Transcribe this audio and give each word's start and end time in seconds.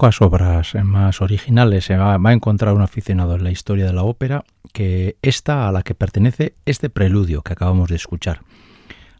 Pocas 0.00 0.22
obras 0.22 0.74
más 0.82 1.20
originales 1.20 1.84
se 1.84 1.94
va, 1.98 2.14
a 2.14 2.32
encontrar 2.32 2.72
un 2.72 2.80
aficionado 2.80 3.34
en 3.34 3.44
la 3.44 3.50
historia 3.50 3.84
de 3.84 3.92
la 3.92 4.02
ópera 4.02 4.44
que 4.72 5.18
esta 5.20 5.68
a 5.68 5.72
la 5.72 5.82
que 5.82 5.94
pertenece 5.94 6.54
este 6.64 6.88
preludio 6.88 7.42
que 7.42 7.52
acabamos 7.52 7.90
de 7.90 7.96
escuchar. 7.96 8.40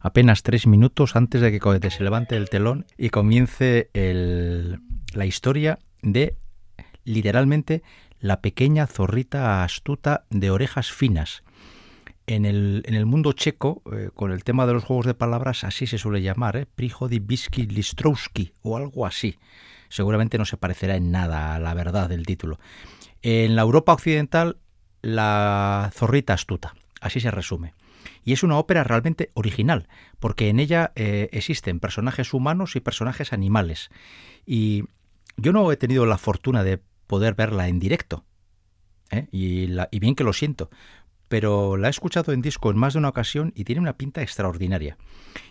Apenas 0.01 0.43
tres 0.43 0.67
minutos 0.67 1.17
antes 1.17 1.43
de 1.43 1.53
que 1.53 1.91
se 1.91 2.03
levante 2.03 2.35
el 2.35 2.49
telón 2.49 2.87
y 2.97 3.11
comience 3.11 3.91
la 3.93 5.27
historia 5.27 5.81
de 6.01 6.39
literalmente 7.05 7.83
la 8.19 8.41
pequeña 8.41 8.87
zorrita 8.87 9.63
astuta 9.63 10.25
de 10.31 10.51
orejas 10.51 10.91
finas. 10.91 11.43
En 12.27 12.47
el, 12.47 12.85
en 12.87 12.95
el 12.95 13.05
mundo 13.05 13.35
checo, 13.35 13.83
eh, 13.93 14.09
con 14.15 14.33
el 14.33 14.45
tema 14.45 14.65
de 14.65 14.73
los 14.73 14.85
juegos 14.85 15.05
de 15.05 15.13
palabras, 15.13 15.63
así 15.63 15.87
se 15.87 15.99
suele 15.99 16.23
llamar, 16.23 16.57
¿eh? 16.57 16.65
Prihody 16.65 17.19
Listrowski 17.19 18.55
o 18.63 18.79
algo 18.79 19.05
así 19.05 19.37
seguramente 19.91 20.39
no 20.39 20.47
se 20.47 20.57
parecerá 20.57 20.97
en 20.97 21.11
nada 21.11 21.55
a 21.55 21.59
la 21.59 21.75
verdad 21.75 22.09
del 22.09 22.25
título. 22.25 22.59
En 23.21 23.55
la 23.57 23.63
Europa 23.63 23.93
occidental, 23.93 24.57
la 25.03 25.91
zorrita 25.95 26.33
astuta, 26.33 26.75
así 27.01 27.21
se 27.21 27.31
resume. 27.31 27.75
Y 28.25 28.33
es 28.33 28.43
una 28.43 28.59
ópera 28.59 28.85
realmente 28.85 29.31
original, 29.35 29.89
porque 30.19 30.49
en 30.49 30.61
ella 30.61 30.93
eh, 30.95 31.29
existen 31.33 31.81
personajes 31.81 32.33
humanos 32.33 32.77
y 32.77 32.81
personajes 32.81 33.33
animales. 33.35 33.91
Y 34.47 34.85
yo 35.37 35.53
no 35.53 35.71
he 35.71 35.77
tenido 35.77 36.07
la 36.07 36.17
fortuna 36.17 36.65
de 36.65 36.81
poder 37.07 37.35
verla 37.35 37.69
en 37.69 37.79
directo. 37.79 38.25
¿eh? 39.11 39.27
Y, 39.33 39.69
y 39.91 39.99
bien 39.99 40.15
que 40.15 40.25
lo 40.25 40.33
siento, 40.33 40.71
pero 41.31 41.77
la 41.77 41.87
he 41.87 41.91
escuchado 41.91 42.33
en 42.33 42.43
disco 42.43 42.73
en 42.73 42.77
más 42.77 42.95
de 42.95 42.99
una 42.99 43.09
ocasión 43.09 43.53
y 43.55 43.63
tiene 43.63 43.81
una 43.81 43.97
pinta 43.97 44.21
extraordinaria. 44.21 44.99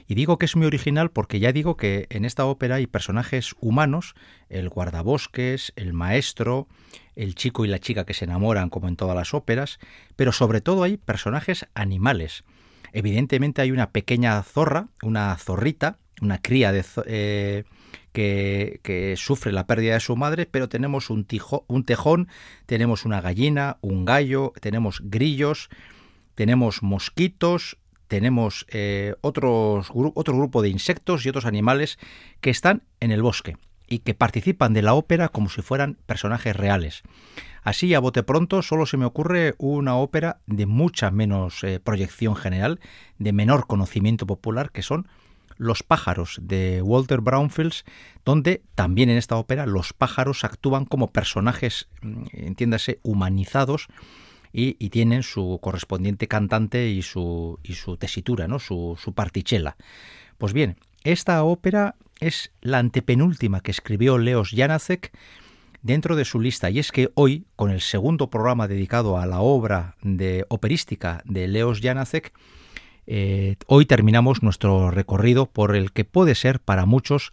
Y 0.09 0.15
digo 0.15 0.37
que 0.37 0.43
es 0.43 0.57
muy 0.57 0.67
original 0.67 1.09
porque 1.09 1.39
ya 1.39 1.53
digo 1.53 1.77
que 1.77 2.05
en 2.09 2.25
esta 2.25 2.45
ópera 2.45 2.75
hay 2.75 2.85
personajes 2.85 3.55
humanos, 3.61 4.13
el 4.49 4.67
guardabosques, 4.67 5.71
el 5.77 5.93
maestro, 5.93 6.67
el 7.15 7.33
chico 7.33 7.63
y 7.63 7.69
la 7.69 7.79
chica 7.79 8.03
que 8.03 8.13
se 8.13 8.25
enamoran 8.25 8.69
como 8.69 8.89
en 8.89 8.97
todas 8.97 9.15
las 9.15 9.33
óperas, 9.33 9.79
pero 10.17 10.33
sobre 10.33 10.59
todo 10.59 10.83
hay 10.83 10.97
personajes 10.97 11.65
animales. 11.75 12.43
Evidentemente 12.91 13.61
hay 13.61 13.71
una 13.71 13.91
pequeña 13.91 14.43
zorra, 14.43 14.89
una 15.01 15.33
zorrita, 15.37 15.97
una 16.21 16.41
cría 16.41 16.73
de, 16.73 16.83
eh, 17.05 17.63
que, 18.11 19.13
sufre 19.17 19.51
la 19.51 19.67
pérdida 19.67 19.93
de 19.93 19.99
su 19.99 20.15
madre, 20.15 20.45
pero 20.45 20.69
tenemos 20.69 21.09
un, 21.09 21.25
un 21.67 21.83
tejón, 21.83 22.27
tenemos 22.65 23.05
una 23.05 23.21
gallina, 23.21 23.77
un 23.81 24.05
gallo, 24.05 24.53
tenemos 24.61 25.01
grillos, 25.03 25.69
tenemos 26.35 26.83
mosquitos, 26.83 27.77
tenemos 28.07 28.65
eh, 28.69 29.15
otro 29.21 29.83
grupo 29.93 30.61
de 30.61 30.69
insectos 30.69 31.25
y 31.25 31.29
otros 31.29 31.45
animales 31.45 31.99
que 32.41 32.49
están 32.49 32.83
en 32.99 33.11
el 33.11 33.21
bosque 33.21 33.57
y 33.89 33.99
que 33.99 34.13
participan 34.13 34.73
de 34.73 34.81
la 34.81 34.93
ópera 34.93 35.29
como 35.29 35.49
si 35.49 35.61
fueran 35.61 35.97
personajes 36.05 36.55
reales. 36.55 37.03
Así, 37.63 37.93
a 37.93 37.99
bote 37.99 38.23
pronto, 38.23 38.61
solo 38.61 38.85
se 38.85 38.97
me 38.97 39.05
ocurre 39.05 39.55
una 39.57 39.95
ópera 39.95 40.39
de 40.45 40.65
mucha 40.65 41.11
menos 41.11 41.63
eh, 41.63 41.79
proyección 41.79 42.35
general, 42.35 42.79
de 43.17 43.33
menor 43.33 43.67
conocimiento 43.67 44.25
popular, 44.25 44.71
que 44.71 44.81
son 44.81 45.07
los 45.59 45.83
pájaros 45.83 46.39
de 46.41 46.81
Walter 46.81 47.21
Brownfields, 47.21 47.83
donde 48.25 48.63
también 48.73 49.09
en 49.09 49.17
esta 49.17 49.35
ópera 49.35 49.67
los 49.67 49.93
pájaros 49.93 50.43
actúan 50.43 50.85
como 50.85 51.11
personajes, 51.11 51.89
mm, 52.01 52.23
entiéndase, 52.31 52.99
humanizados 53.03 53.87
y, 54.51 54.73
tienen 54.89 55.21
su 55.21 55.59
correspondiente 55.61 56.27
cantante 56.27 56.89
y 56.89 57.03
su, 57.03 57.59
tesitura, 57.99 58.47
¿no? 58.47 58.57
su, 58.57 58.97
su 58.99 59.13
partichela. 59.13 59.77
Pues 60.39 60.53
bien, 60.53 60.77
esta 61.03 61.43
ópera 61.43 61.95
es 62.19 62.51
la 62.61 62.79
antepenúltima 62.79 63.61
que 63.61 63.71
escribió 63.71 64.17
Leos 64.17 64.51
Janacek 64.55 65.11
dentro 65.81 66.15
de 66.15 66.25
su 66.25 66.39
lista 66.39 66.69
y 66.69 66.79
es 66.79 66.91
que 66.91 67.11
hoy, 67.15 67.45
con 67.55 67.69
el 67.69 67.81
segundo 67.81 68.29
programa 68.29 68.67
dedicado 68.67 69.17
a 69.17 69.25
la 69.25 69.41
obra 69.41 69.95
de 70.01 70.45
operística 70.49 71.21
de 71.25 71.47
Leos 71.47 71.79
Janacek, 71.81 72.33
eh, 73.11 73.55
hoy 73.65 73.87
terminamos 73.87 74.43
nuestro 74.43 74.91
recorrido 74.91 75.47
por 75.47 75.75
el 75.75 75.91
que 75.91 76.05
puede 76.05 76.35
ser 76.35 76.59
para 76.59 76.85
muchos, 76.85 77.31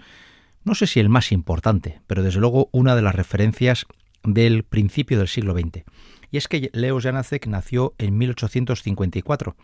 no 0.65 0.75
sé 0.75 0.87
si 0.87 1.01
el 1.01 1.11
más 1.11 1.33
importante, 1.33 2.01
pero 2.07 2.23
desde 2.23 2.41
luego 2.41 2.71
una 2.73 2.97
de 2.97 3.03
las 3.03 3.15
referencias 3.15 3.85
del 4.25 4.65
principio 4.65 5.19
del 5.19 5.29
siglo 5.29 5.53
XX. 5.53 5.85
Y 6.31 6.39
es 6.39 6.49
que 6.49 6.71
Leo 6.73 6.99
Janacek 6.99 7.47
nació 7.47 7.95
en 7.99 8.17
1854 8.17 9.55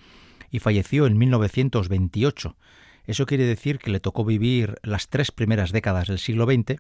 y 0.51 0.59
falleció 0.59 1.07
en 1.07 1.17
1928. 1.17 2.57
Eso 3.07 3.25
quiere 3.25 3.47
decir 3.47 3.79
que 3.79 3.91
le 3.91 3.99
tocó 3.99 4.27
vivir 4.27 4.75
las 4.83 5.09
tres 5.09 5.33
primeras 5.33 5.73
décadas 5.73 6.09
del 6.09 6.19
siglo 6.19 6.45
XX 6.45 6.79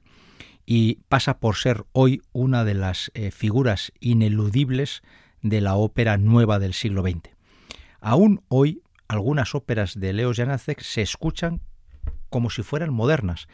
y 0.67 0.97
pasa 1.09 1.39
por 1.39 1.57
ser 1.57 1.87
hoy 1.93 2.21
una 2.33 2.67
de 2.67 2.75
las 2.75 3.11
eh, 3.15 3.31
figuras 3.31 3.93
ineludibles 3.99 5.03
de 5.41 5.63
la 5.63 5.77
ópera 5.77 6.19
nueva 6.19 6.59
del 6.59 6.75
siglo 6.75 7.01
XX. 7.01 7.31
Aún 8.03 8.43
hoy 8.49 8.83
algunas 9.13 9.55
óperas 9.55 9.99
de 9.99 10.13
Leo 10.13 10.33
Janacek 10.35 10.81
se 10.81 11.03
escuchan 11.03 11.61
como 12.31 12.51
si 12.51 12.63
fueran 12.63 12.93
modernas. 12.93 13.47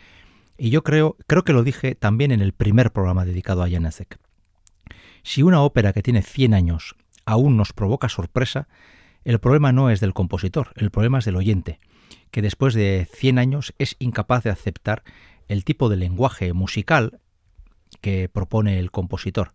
Y 0.57 0.71
yo 0.71 0.83
creo, 0.83 1.17
creo 1.27 1.43
que 1.45 1.53
lo 1.53 1.65
dije 1.65 1.95
también 1.95 2.31
en 2.31 2.41
el 2.41 2.53
primer 2.53 2.93
programa 2.93 3.25
dedicado 3.25 3.63
a 3.63 3.69
Janacek. 3.69 4.19
Si 5.23 5.43
una 5.43 5.63
ópera 5.63 5.93
que 5.93 6.03
tiene 6.03 6.23
100 6.23 6.55
años 6.55 6.95
aún 7.27 7.57
nos 7.57 7.73
provoca 7.73 8.09
sorpresa, 8.09 8.69
el 9.25 9.41
problema 9.41 9.73
no 9.73 9.91
es 9.91 10.01
del 10.01 10.15
compositor, 10.15 10.73
el 10.77 10.91
problema 10.91 11.19
es 11.19 11.25
del 11.25 11.37
oyente, 11.37 11.81
que 12.31 12.41
después 12.41 12.73
de 12.75 13.09
100 13.13 13.39
años 13.39 13.75
es 13.79 13.97
incapaz 13.99 14.45
de 14.45 14.51
aceptar 14.51 15.03
el 15.49 15.65
tipo 15.65 15.89
de 15.89 15.97
lenguaje 15.97 16.53
musical 16.53 17.21
que 18.01 18.29
propone 18.29 18.79
el 18.79 18.91
compositor. 18.91 19.53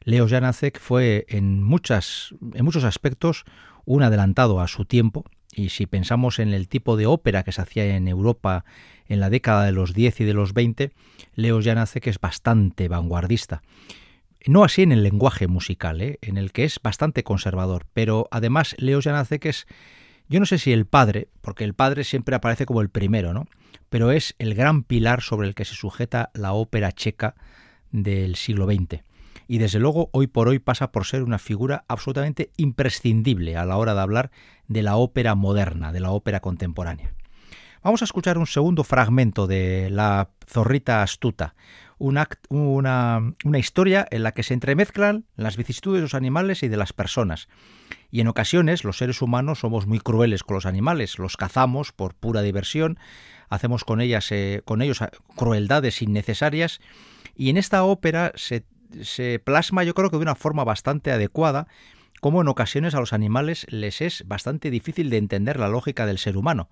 Leo 0.00 0.26
Janacek 0.26 0.80
fue 0.80 1.26
en, 1.28 1.62
muchas, 1.62 2.34
en 2.54 2.64
muchos 2.64 2.84
aspectos 2.84 3.44
un 3.84 4.02
adelantado 4.02 4.60
a 4.60 4.68
su 4.68 4.84
tiempo, 4.84 5.24
y 5.54 5.70
si 5.70 5.86
pensamos 5.86 6.38
en 6.38 6.52
el 6.52 6.68
tipo 6.68 6.96
de 6.96 7.06
ópera 7.06 7.42
que 7.42 7.52
se 7.52 7.62
hacía 7.62 7.96
en 7.96 8.08
Europa 8.08 8.64
en 9.06 9.20
la 9.20 9.30
década 9.30 9.64
de 9.64 9.72
los 9.72 9.94
10 9.94 10.20
y 10.20 10.24
de 10.24 10.34
los 10.34 10.54
20, 10.54 10.92
Leo 11.34 11.60
que 11.60 12.10
es 12.10 12.20
bastante 12.20 12.88
vanguardista. 12.88 13.62
No 14.46 14.64
así 14.64 14.82
en 14.82 14.92
el 14.92 15.02
lenguaje 15.02 15.46
musical, 15.46 16.00
¿eh? 16.02 16.18
en 16.20 16.36
el 16.36 16.52
que 16.52 16.64
es 16.64 16.80
bastante 16.82 17.22
conservador, 17.22 17.86
pero 17.92 18.28
además 18.30 18.74
Leo 18.78 19.00
que 19.00 19.48
es, 19.48 19.66
yo 20.28 20.40
no 20.40 20.46
sé 20.46 20.58
si 20.58 20.72
el 20.72 20.86
padre, 20.86 21.28
porque 21.40 21.64
el 21.64 21.74
padre 21.74 22.04
siempre 22.04 22.34
aparece 22.34 22.66
como 22.66 22.80
el 22.80 22.90
primero, 22.90 23.32
¿no? 23.32 23.46
pero 23.88 24.10
es 24.10 24.34
el 24.38 24.54
gran 24.54 24.82
pilar 24.82 25.22
sobre 25.22 25.46
el 25.46 25.54
que 25.54 25.64
se 25.64 25.74
sujeta 25.74 26.30
la 26.34 26.52
ópera 26.52 26.92
checa 26.92 27.34
del 27.90 28.36
siglo 28.36 28.66
XX 28.66 29.02
y 29.46 29.58
desde 29.58 29.78
luego 29.78 30.08
hoy 30.12 30.26
por 30.26 30.48
hoy 30.48 30.58
pasa 30.58 30.92
por 30.92 31.04
ser 31.06 31.22
una 31.22 31.38
figura 31.38 31.84
absolutamente 31.88 32.50
imprescindible 32.56 33.56
a 33.56 33.64
la 33.64 33.76
hora 33.76 33.94
de 33.94 34.00
hablar 34.00 34.30
de 34.68 34.82
la 34.82 34.96
ópera 34.96 35.34
moderna, 35.34 35.92
de 35.92 36.00
la 36.00 36.10
ópera 36.10 36.40
contemporánea. 36.40 37.14
Vamos 37.82 38.00
a 38.00 38.06
escuchar 38.06 38.38
un 38.38 38.46
segundo 38.46 38.82
fragmento 38.82 39.46
de 39.46 39.90
La 39.90 40.30
zorrita 40.46 41.02
astuta, 41.02 41.54
una, 41.98 42.26
una, 42.48 43.58
historia 43.58 44.06
en 44.10 44.22
la 44.22 44.32
que 44.32 44.42
se 44.42 44.54
entremezclan 44.54 45.26
las 45.36 45.58
vicisitudes 45.58 45.98
de 45.98 46.04
los 46.04 46.14
animales 46.14 46.62
y 46.62 46.68
de 46.68 46.78
las 46.78 46.94
personas. 46.94 47.46
Y 48.10 48.20
en 48.20 48.28
ocasiones 48.28 48.84
los 48.84 48.96
seres 48.96 49.20
humanos 49.20 49.60
somos 49.60 49.86
muy 49.86 49.98
crueles 49.98 50.42
con 50.42 50.54
los 50.54 50.64
animales, 50.64 51.18
los 51.18 51.36
cazamos 51.36 51.92
por 51.92 52.14
pura 52.14 52.40
diversión, 52.40 52.98
hacemos 53.50 53.84
con, 53.84 54.00
ellas, 54.00 54.32
eh, 54.32 54.62
con 54.64 54.80
ellos 54.80 55.00
crueldades 55.36 56.00
innecesarias, 56.00 56.80
y 57.36 57.50
en 57.50 57.58
esta 57.58 57.84
ópera 57.84 58.32
se 58.34 58.64
se 59.02 59.38
plasma 59.38 59.84
yo 59.84 59.94
creo 59.94 60.10
que 60.10 60.16
de 60.16 60.22
una 60.22 60.34
forma 60.34 60.64
bastante 60.64 61.12
adecuada 61.12 61.66
como 62.20 62.40
en 62.40 62.48
ocasiones 62.48 62.94
a 62.94 63.00
los 63.00 63.12
animales 63.12 63.66
les 63.68 64.00
es 64.00 64.24
bastante 64.26 64.70
difícil 64.70 65.10
de 65.10 65.18
entender 65.18 65.58
la 65.58 65.68
lógica 65.68 66.06
del 66.06 66.18
ser 66.18 66.36
humano, 66.36 66.70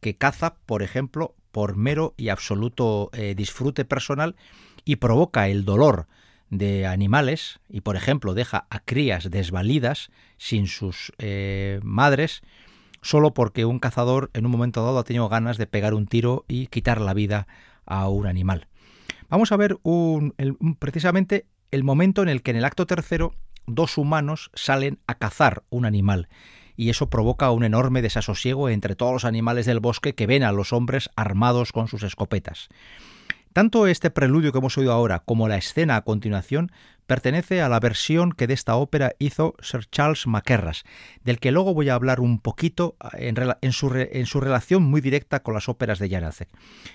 que 0.00 0.16
caza, 0.16 0.56
por 0.66 0.82
ejemplo, 0.82 1.34
por 1.52 1.76
mero 1.76 2.14
y 2.16 2.28
absoluto 2.28 3.10
eh, 3.12 3.34
disfrute 3.34 3.84
personal 3.84 4.36
y 4.84 4.96
provoca 4.96 5.48
el 5.48 5.64
dolor 5.64 6.06
de 6.50 6.86
animales 6.86 7.60
y, 7.68 7.80
por 7.80 7.96
ejemplo, 7.96 8.34
deja 8.34 8.66
a 8.70 8.80
crías 8.80 9.30
desvalidas 9.30 10.10
sin 10.38 10.66
sus 10.66 11.12
eh, 11.18 11.80
madres 11.82 12.42
solo 13.02 13.34
porque 13.34 13.64
un 13.64 13.78
cazador 13.78 14.30
en 14.34 14.46
un 14.46 14.52
momento 14.52 14.84
dado 14.84 14.98
ha 14.98 15.04
tenido 15.04 15.28
ganas 15.28 15.58
de 15.58 15.66
pegar 15.66 15.94
un 15.94 16.06
tiro 16.06 16.44
y 16.48 16.66
quitar 16.66 17.00
la 17.00 17.14
vida 17.14 17.46
a 17.84 18.08
un 18.08 18.26
animal. 18.26 18.68
Vamos 19.28 19.52
a 19.52 19.56
ver 19.56 19.76
un, 19.82 20.34
precisamente 20.78 21.46
el 21.70 21.84
momento 21.84 22.22
en 22.22 22.28
el 22.28 22.42
que 22.42 22.52
en 22.52 22.58
el 22.58 22.64
acto 22.64 22.86
tercero 22.86 23.34
dos 23.66 23.98
humanos 23.98 24.50
salen 24.54 24.98
a 25.06 25.16
cazar 25.16 25.64
un 25.70 25.84
animal 25.84 26.28
y 26.76 26.90
eso 26.90 27.08
provoca 27.08 27.50
un 27.50 27.64
enorme 27.64 28.02
desasosiego 28.02 28.68
entre 28.68 28.96
todos 28.96 29.12
los 29.12 29.24
animales 29.24 29.66
del 29.66 29.80
bosque 29.80 30.14
que 30.14 30.26
ven 30.26 30.42
a 30.42 30.52
los 30.52 30.72
hombres 30.72 31.10
armados 31.16 31.72
con 31.72 31.88
sus 31.88 32.02
escopetas. 32.02 32.68
Tanto 33.52 33.86
este 33.86 34.10
preludio 34.10 34.52
que 34.52 34.58
hemos 34.58 34.76
oído 34.76 34.92
ahora 34.92 35.20
como 35.20 35.48
la 35.48 35.56
escena 35.56 35.96
a 35.96 36.02
continuación 36.02 36.70
pertenece 37.06 37.62
a 37.62 37.70
la 37.70 37.80
versión 37.80 38.32
que 38.32 38.46
de 38.46 38.52
esta 38.52 38.76
ópera 38.76 39.12
hizo 39.18 39.54
Sir 39.62 39.88
Charles 39.90 40.26
Mackerras, 40.26 40.84
del 41.24 41.38
que 41.38 41.52
luego 41.52 41.72
voy 41.72 41.88
a 41.88 41.94
hablar 41.94 42.20
un 42.20 42.38
poquito 42.38 42.96
en, 43.14 43.36
su, 43.72 43.90
en 43.94 44.26
su, 44.26 44.40
relación 44.40 44.82
muy 44.82 45.00
directa 45.00 45.40
con 45.42 45.54
las 45.54 45.70
óperas 45.70 45.98
de 45.98 46.10
Janácek. 46.10 46.48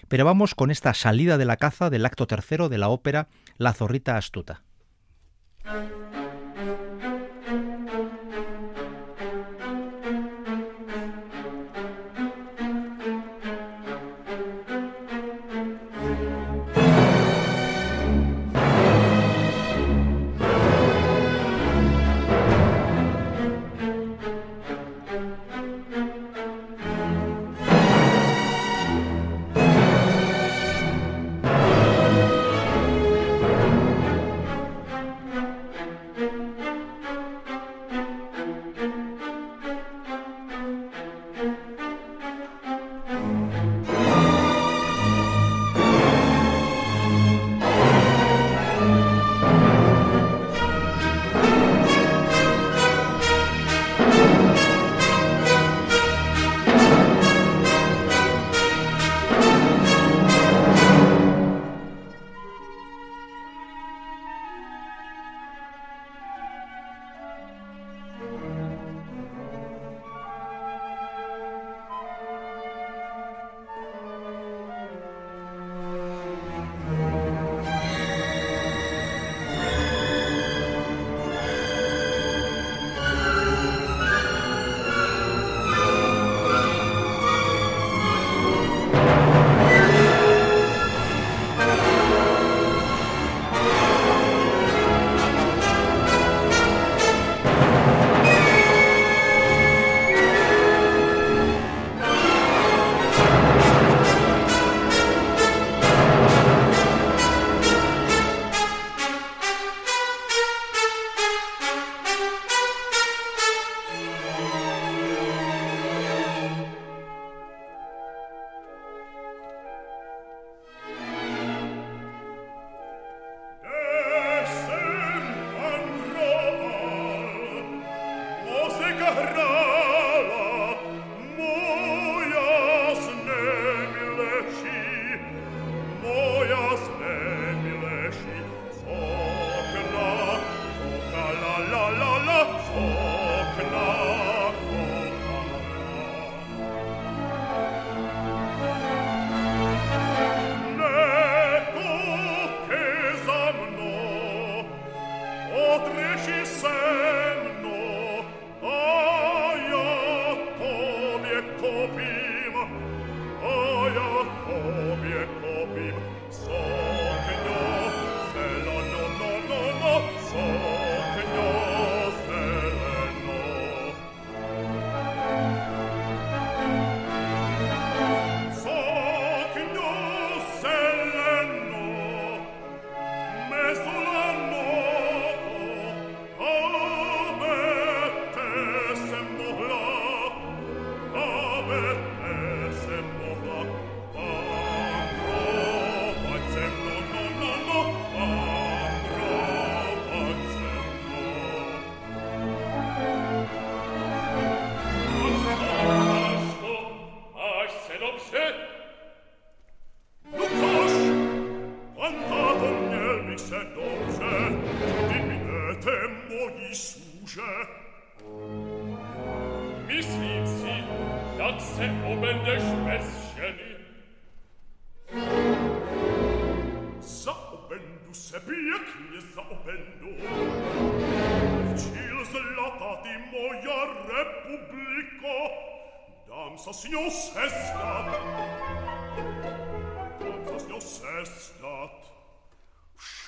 Pero 0.07 0.23
vamos 0.23 0.53
con 0.53 0.69
esta 0.69 0.93
salida 0.93 1.39
de 1.39 1.45
la 1.45 1.57
caza 1.57 1.89
del 1.89 2.05
acto 2.05 2.27
tercero 2.27 2.69
de 2.69 2.77
la 2.77 2.89
ópera 2.89 3.27
La 3.61 3.73
zorrita 3.73 4.17
astuta. 4.17 4.63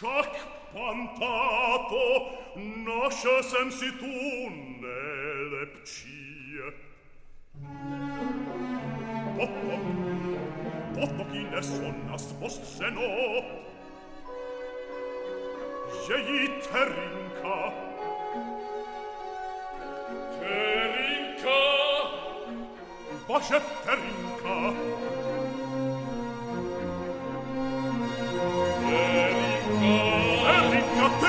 Shock 0.04 0.36
pantato 0.74 2.36
nascesem 2.84 3.72
si 3.72 3.90
tu 4.00 4.12
nelepcie. 4.84 6.68
Potpoc, 9.38 9.84
potpoc 10.94 11.32
in 11.34 11.54
essonnas 11.56 12.26
postreno, 12.36 13.08
Jei 16.04 16.52
terinka 16.68 17.72
terinca, 20.44 21.60
terinka, 23.28 23.40
terinca, 23.86 25.23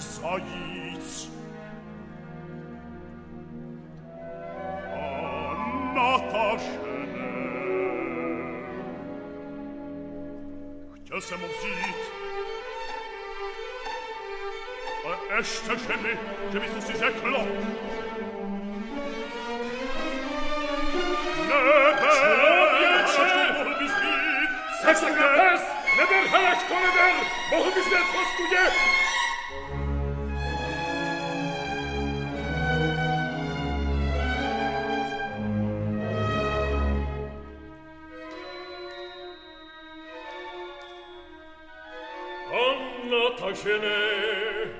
sajic. 0.00 1.30
Anata 4.94 6.56
žene. 6.56 6.98
Chtěl 10.94 11.20
jsem 11.20 11.40
ho 11.40 11.46
vzít, 11.48 11.96
ale 15.06 15.16
ještě, 15.36 15.76
že 15.76 15.96
mi, 15.96 16.18
že 16.52 16.60
mi 16.60 16.68
to 16.68 16.80
si 16.80 16.92
řeklo. 16.92 17.46
Nebe, 21.48 22.08
člověče, 23.14 23.58
se 24.82 24.94
se 24.94 25.10
nebez, 25.10 25.62
neber, 25.98 26.26
halaš 26.30 26.62
to 26.68 26.74
neber, 26.74 27.14
mohl 27.50 27.70
bys 27.70 27.86
jet 27.86 28.06
po 28.12 28.18
studě, 28.34 28.72
Anna 42.50 43.36
Taschene, 43.36 44.77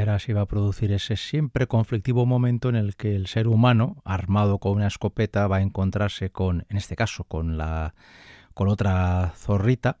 Ahora 0.00 0.18
va 0.34 0.40
a 0.40 0.46
producir 0.46 0.92
ese 0.92 1.16
siempre 1.16 1.66
conflictivo 1.66 2.24
momento 2.24 2.70
en 2.70 2.76
el 2.76 2.96
que 2.96 3.14
el 3.14 3.26
ser 3.26 3.46
humano, 3.46 4.00
armado 4.06 4.58
con 4.58 4.72
una 4.72 4.86
escopeta, 4.86 5.46
va 5.46 5.58
a 5.58 5.60
encontrarse 5.60 6.30
con, 6.30 6.64
en 6.70 6.78
este 6.78 6.96
caso, 6.96 7.24
con 7.24 7.58
la 7.58 7.94
con 8.54 8.68
otra 8.68 9.34
zorrita 9.36 9.98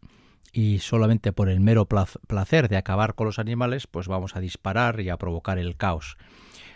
y 0.52 0.78
solamente 0.78 1.32
por 1.32 1.50
el 1.50 1.60
mero 1.60 1.86
placer 1.86 2.68
de 2.68 2.78
acabar 2.78 3.14
con 3.14 3.26
los 3.26 3.38
animales, 3.38 3.86
pues 3.86 4.08
vamos 4.08 4.36
a 4.36 4.40
disparar 4.40 5.00
y 5.00 5.10
a 5.10 5.18
provocar 5.18 5.58
el 5.58 5.76
caos. 5.76 6.16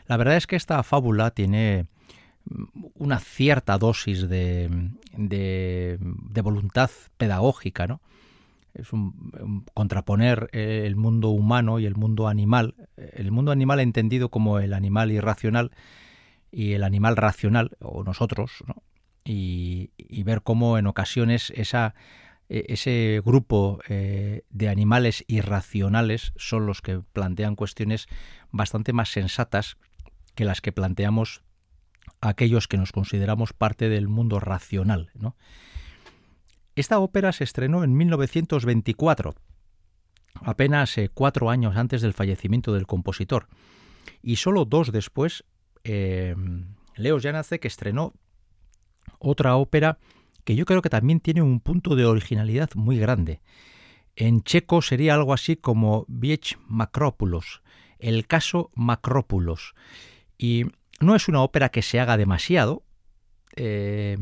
La 0.06 0.18
verdad 0.18 0.36
es 0.36 0.46
que 0.46 0.56
esta 0.56 0.82
fábula 0.82 1.30
tiene 1.30 1.86
mm, 2.44 2.64
una 2.94 3.20
cierta 3.20 3.78
dosis 3.78 4.28
de, 4.28 4.68
de, 5.16 5.96
de 5.98 6.40
voluntad 6.42 6.90
pedagógica, 7.16 7.86
¿no? 7.86 8.02
Es 8.74 8.92
un, 8.92 9.64
contraponer 9.74 10.50
eh, 10.52 10.82
el 10.84 10.96
mundo 10.96 11.30
humano 11.30 11.78
y 11.78 11.86
el 11.86 11.94
mundo 11.94 12.28
animal, 12.28 12.74
el 12.96 13.30
mundo 13.30 13.52
animal 13.52 13.80
entendido 13.80 14.28
como 14.28 14.58
el 14.58 14.72
animal 14.72 15.12
irracional 15.12 15.70
y 16.50 16.72
el 16.72 16.84
animal 16.84 17.16
racional, 17.16 17.76
o 17.80 18.04
nosotros, 18.04 18.62
¿no? 18.66 18.82
y, 19.24 19.90
y 19.96 20.22
ver 20.22 20.42
cómo 20.42 20.78
en 20.78 20.86
ocasiones 20.86 21.52
esa, 21.56 21.94
eh, 22.48 22.66
ese 22.68 23.22
grupo 23.24 23.80
eh, 23.88 24.42
de 24.50 24.68
animales 24.68 25.24
irracionales 25.28 26.32
son 26.36 26.66
los 26.66 26.82
que 26.82 27.00
plantean 27.12 27.56
cuestiones 27.56 28.06
bastante 28.50 28.92
más 28.92 29.08
sensatas 29.08 29.76
que 30.34 30.44
las 30.44 30.60
que 30.60 30.72
planteamos 30.72 31.42
aquellos 32.20 32.68
que 32.68 32.76
nos 32.76 32.92
consideramos 32.92 33.52
parte 33.52 33.88
del 33.88 34.08
mundo 34.08 34.40
racional, 34.40 35.10
¿no? 35.14 35.36
Esta 36.76 36.98
ópera 36.98 37.32
se 37.32 37.44
estrenó 37.44 37.84
en 37.84 37.96
1924, 37.96 39.34
apenas 40.42 40.98
eh, 40.98 41.10
cuatro 41.12 41.50
años 41.50 41.76
antes 41.76 42.02
del 42.02 42.12
fallecimiento 42.12 42.72
del 42.74 42.86
compositor, 42.86 43.48
y 44.22 44.36
solo 44.36 44.64
dos 44.64 44.90
después, 44.90 45.44
eh, 45.84 46.34
Leo 46.96 47.20
Janacek 47.20 47.64
estrenó 47.64 48.12
otra 49.18 49.56
ópera 49.56 49.98
que 50.44 50.56
yo 50.56 50.64
creo 50.66 50.82
que 50.82 50.90
también 50.90 51.20
tiene 51.20 51.42
un 51.42 51.60
punto 51.60 51.96
de 51.96 52.04
originalidad 52.04 52.70
muy 52.74 52.98
grande. 52.98 53.40
En 54.16 54.42
checo 54.42 54.82
sería 54.82 55.14
algo 55.14 55.32
así 55.32 55.56
como 55.56 56.04
Viech 56.08 56.58
Macrópulos, 56.66 57.62
el 57.98 58.26
caso 58.26 58.70
Macrópulos. 58.74 59.74
Y 60.36 60.66
no 61.00 61.16
es 61.16 61.28
una 61.28 61.42
ópera 61.42 61.70
que 61.70 61.82
se 61.82 61.98
haga 61.98 62.16
demasiado. 62.16 62.84
eh, 63.56 64.18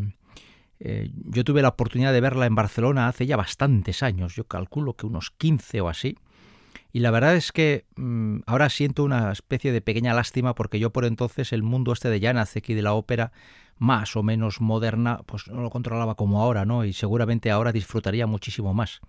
eh, 0.85 1.13
yo 1.15 1.45
tuve 1.45 1.63
la 1.63 1.69
oportunidad 1.69 2.13
de 2.13 2.21
verla 2.21 2.47
en 2.47 2.57
Barcelona 2.57 3.07
hace 3.07 3.25
ya 3.25 3.37
bastantes 3.37 4.03
años, 4.03 4.35
yo 4.35 4.49
calculo 4.49 4.95
que 4.95 5.07
unos 5.07 5.31
15 5.31 5.81
o 5.81 5.89
así. 5.89 6.17
Y 6.93 6.99
la 6.99 7.13
verdad 7.13 7.37
es 7.37 7.53
que 7.53 7.87
mm, 7.95 8.41
ahora 8.47 8.69
siento 8.69 9.05
una 9.05 9.31
especie 9.31 9.71
de 9.71 9.81
pequeña 9.81 10.13
lástima 10.13 10.57
porque 10.57 10.81
yo 10.81 10.91
por 10.91 11.05
entonces 11.05 11.53
el 11.53 11.63
mundo 11.63 11.93
este 11.93 12.11
de 12.11 12.21
Janacek 12.21 12.69
y 12.71 12.75
de 12.75 12.83
la 12.83 12.95
ópera 12.95 13.31
más 13.79 14.17
o 14.17 14.25
menos 14.25 14.61
moderna, 14.61 15.21
pues 15.25 15.47
no 15.47 15.63
lo 15.63 15.71
controlaba 15.71 16.17
como 16.17 16.43
ahora, 16.43 16.65
¿no? 16.65 16.85
Y 16.85 16.93
seguramente 16.93 17.53
ahora 17.53 17.71
disfrutaría 17.71 18.27
muchísimo 18.27 18.75
más. 18.75 19.01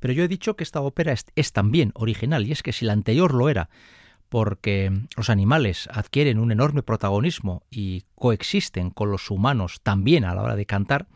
Pero 0.00 0.14
yo 0.14 0.24
he 0.24 0.28
dicho 0.28 0.56
que 0.56 0.64
esta 0.64 0.80
ópera 0.80 1.12
es, 1.12 1.26
es 1.36 1.52
también 1.52 1.92
original, 1.94 2.46
y 2.46 2.52
es 2.52 2.62
que 2.62 2.72
si 2.72 2.86
la 2.86 2.94
anterior 2.94 3.34
lo 3.34 3.50
era, 3.50 3.68
porque 4.34 4.90
los 5.16 5.30
animales 5.30 5.88
adquieren 5.92 6.40
un 6.40 6.50
enorme 6.50 6.82
protagonismo 6.82 7.62
y 7.70 8.02
coexisten 8.16 8.90
con 8.90 9.12
los 9.12 9.30
humanos 9.30 9.80
también 9.80 10.24
a 10.24 10.34
la 10.34 10.42
hora 10.42 10.56
de 10.56 10.66
cantar, 10.66 11.06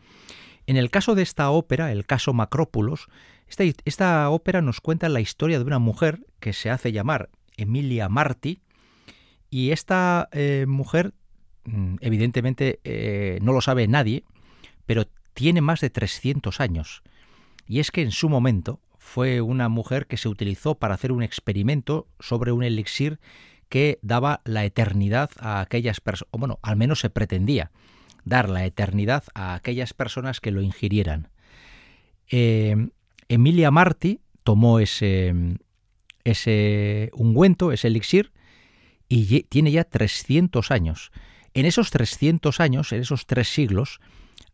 en 0.67 0.77
el 0.77 0.89
caso 0.89 1.15
de 1.15 1.23
esta 1.23 1.49
ópera, 1.49 1.91
el 1.91 2.05
caso 2.05 2.31
Macrópulos, 2.31 3.09
esta, 3.45 3.65
esta 3.83 4.29
ópera 4.29 4.61
nos 4.61 4.79
cuenta 4.79 5.09
la 5.09 5.19
historia 5.19 5.59
de 5.59 5.65
una 5.65 5.79
mujer 5.79 6.27
que 6.39 6.53
se 6.53 6.69
hace 6.69 6.93
llamar 6.93 7.29
Emilia 7.57 8.07
Marti, 8.07 8.61
y 9.49 9.71
esta 9.71 10.29
eh, 10.31 10.63
mujer, 10.65 11.13
mm, 11.65 11.95
evidentemente, 11.99 12.79
eh, 12.85 13.39
no 13.41 13.51
lo 13.51 13.59
sabe 13.59 13.85
nadie, 13.89 14.23
pero 14.85 15.03
tiene 15.33 15.59
más 15.59 15.81
de 15.81 15.89
300 15.89 16.61
años. 16.61 17.03
Y 17.67 17.81
es 17.81 17.91
que 17.91 18.01
en 18.01 18.11
su 18.11 18.29
momento 18.29 18.79
fue 19.09 19.41
una 19.41 19.69
mujer 19.69 20.05
que 20.05 20.17
se 20.17 20.29
utilizó 20.29 20.75
para 20.75 20.93
hacer 20.93 21.11
un 21.11 21.23
experimento 21.23 22.07
sobre 22.19 22.51
un 22.51 22.63
elixir 22.63 23.19
que 23.67 23.97
daba 24.03 24.41
la 24.45 24.65
eternidad 24.65 25.31
a 25.39 25.61
aquellas 25.61 25.99
personas, 25.99 26.29
bueno, 26.31 26.59
al 26.61 26.75
menos 26.75 26.99
se 26.99 27.09
pretendía 27.09 27.71
dar 28.23 28.49
la 28.49 28.65
eternidad 28.65 29.23
a 29.33 29.55
aquellas 29.55 29.93
personas 29.93 30.39
que 30.39 30.51
lo 30.51 30.61
ingirieran. 30.61 31.29
Eh, 32.29 32.89
Emilia 33.29 33.71
Marti 33.71 34.21
tomó 34.43 34.79
ese, 34.79 35.33
ese 36.23 37.09
ungüento, 37.13 37.71
ese 37.71 37.87
elixir, 37.87 38.31
y 39.07 39.41
tiene 39.43 39.71
ya 39.71 39.85
300 39.85 40.69
años. 40.69 41.11
En 41.55 41.65
esos 41.65 41.89
300 41.89 42.59
años, 42.59 42.91
en 42.91 43.01
esos 43.01 43.25
tres 43.25 43.47
siglos, 43.47 43.99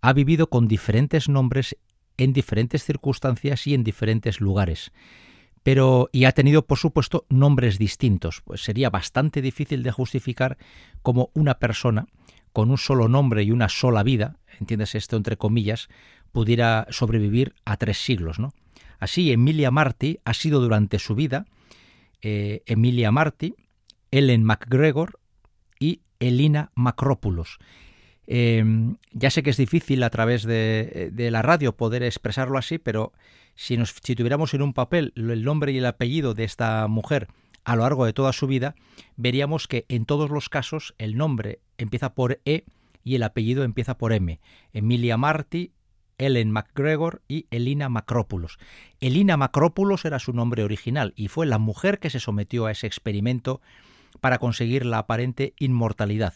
ha 0.01 0.13
vivido 0.13 0.49
con 0.49 0.69
diferentes 0.69 1.27
nombres 1.27 1.75
en 2.17 2.33
diferentes 2.33 2.83
circunstancias 2.83 3.67
y 3.67 3.73
en 3.73 3.83
diferentes 3.83 4.39
lugares. 4.41 4.91
pero 5.63 6.09
y 6.11 6.25
ha 6.25 6.31
tenido 6.31 6.67
por 6.67 6.77
supuesto 6.77 7.25
nombres 7.27 7.79
distintos. 7.79 8.41
Pues 8.41 8.61
sería 8.61 8.91
bastante 8.91 9.41
difícil 9.41 9.81
de 9.81 9.91
justificar 9.91 10.57
como 11.01 11.31
una 11.33 11.57
persona 11.57 12.05
con 12.53 12.69
un 12.69 12.77
solo 12.77 13.07
nombre 13.07 13.41
y 13.41 13.51
una 13.51 13.67
sola 13.67 14.03
vida, 14.03 14.37
entiendes 14.59 14.93
esto 14.93 15.17
entre 15.17 15.37
comillas, 15.37 15.89
pudiera 16.31 16.85
sobrevivir 16.91 17.55
a 17.65 17.77
tres 17.77 17.97
siglos, 17.97 18.37
¿no? 18.37 18.53
Así, 18.99 19.31
Emilia 19.31 19.71
Marty 19.71 20.19
ha 20.23 20.33
sido 20.33 20.61
durante 20.61 20.99
su 20.99 21.15
vida 21.15 21.45
eh, 22.21 22.63
Emilia 22.65 23.11
Marty, 23.11 23.55
Ellen 24.09 24.43
MacGregor 24.43 25.19
y 25.79 26.01
Elina 26.19 26.71
Macrópulos. 26.73 27.59
Em, 28.27 28.97
ya 29.11 29.29
sé 29.29 29.43
que 29.43 29.51
es 29.51 29.57
difícil 29.57 30.01
a 30.03 30.09
través 30.09 30.43
de, 30.43 31.11
la 31.15 31.41
radio 31.41 31.75
poder 31.75 32.03
expresarlo 32.03 32.57
así, 32.57 32.77
pero 32.77 33.13
si, 33.55 33.77
nos, 33.77 33.93
tuviéramos 33.93 34.53
en 34.53 34.61
un 34.61 34.73
papel 34.73 35.13
el 35.15 35.43
nombre 35.43 35.71
y 35.71 35.77
el 35.77 35.85
apellido 35.85 36.33
de 36.33 36.43
esta 36.43 36.87
mujer 36.87 37.27
a 37.63 37.75
lo 37.75 37.83
largo 37.83 38.05
de 38.05 38.13
toda 38.13 38.33
su 38.33 38.47
vida, 38.47 38.75
veríamos 39.15 39.67
que 39.67 39.85
en 39.89 40.05
todos 40.05 40.29
los 40.29 40.49
casos 40.49 40.93
el 40.97 41.17
nombre 41.17 41.59
empieza 41.77 42.13
por 42.13 42.39
E 42.45 42.63
y 43.03 43.15
el 43.15 43.23
apellido 43.23 43.63
empieza 43.63 43.97
por 43.97 44.13
M. 44.13 44.39
Emilia 44.73 45.17
Marty, 45.17 45.71
Ellen 46.17 46.51
MacGregor 46.51 47.21
y 47.27 47.47
Elina 47.51 47.89
Macrópulos. 47.89 48.57
Elina 48.99 49.37
Macrópulos 49.37 50.05
era 50.05 50.19
su 50.19 50.33
nombre 50.33 50.63
original 50.63 51.13
y 51.15 51.27
fue 51.27 51.45
la 51.45 51.57
mujer 51.57 51.99
que 51.99 52.09
se 52.09 52.19
sometió 52.19 52.65
a 52.65 52.71
ese 52.71 52.87
experimento 52.87 53.61
para 54.21 54.39
conseguir 54.39 54.85
la 54.85 54.99
aparente 54.99 55.53
inmortalidad. 55.59 56.33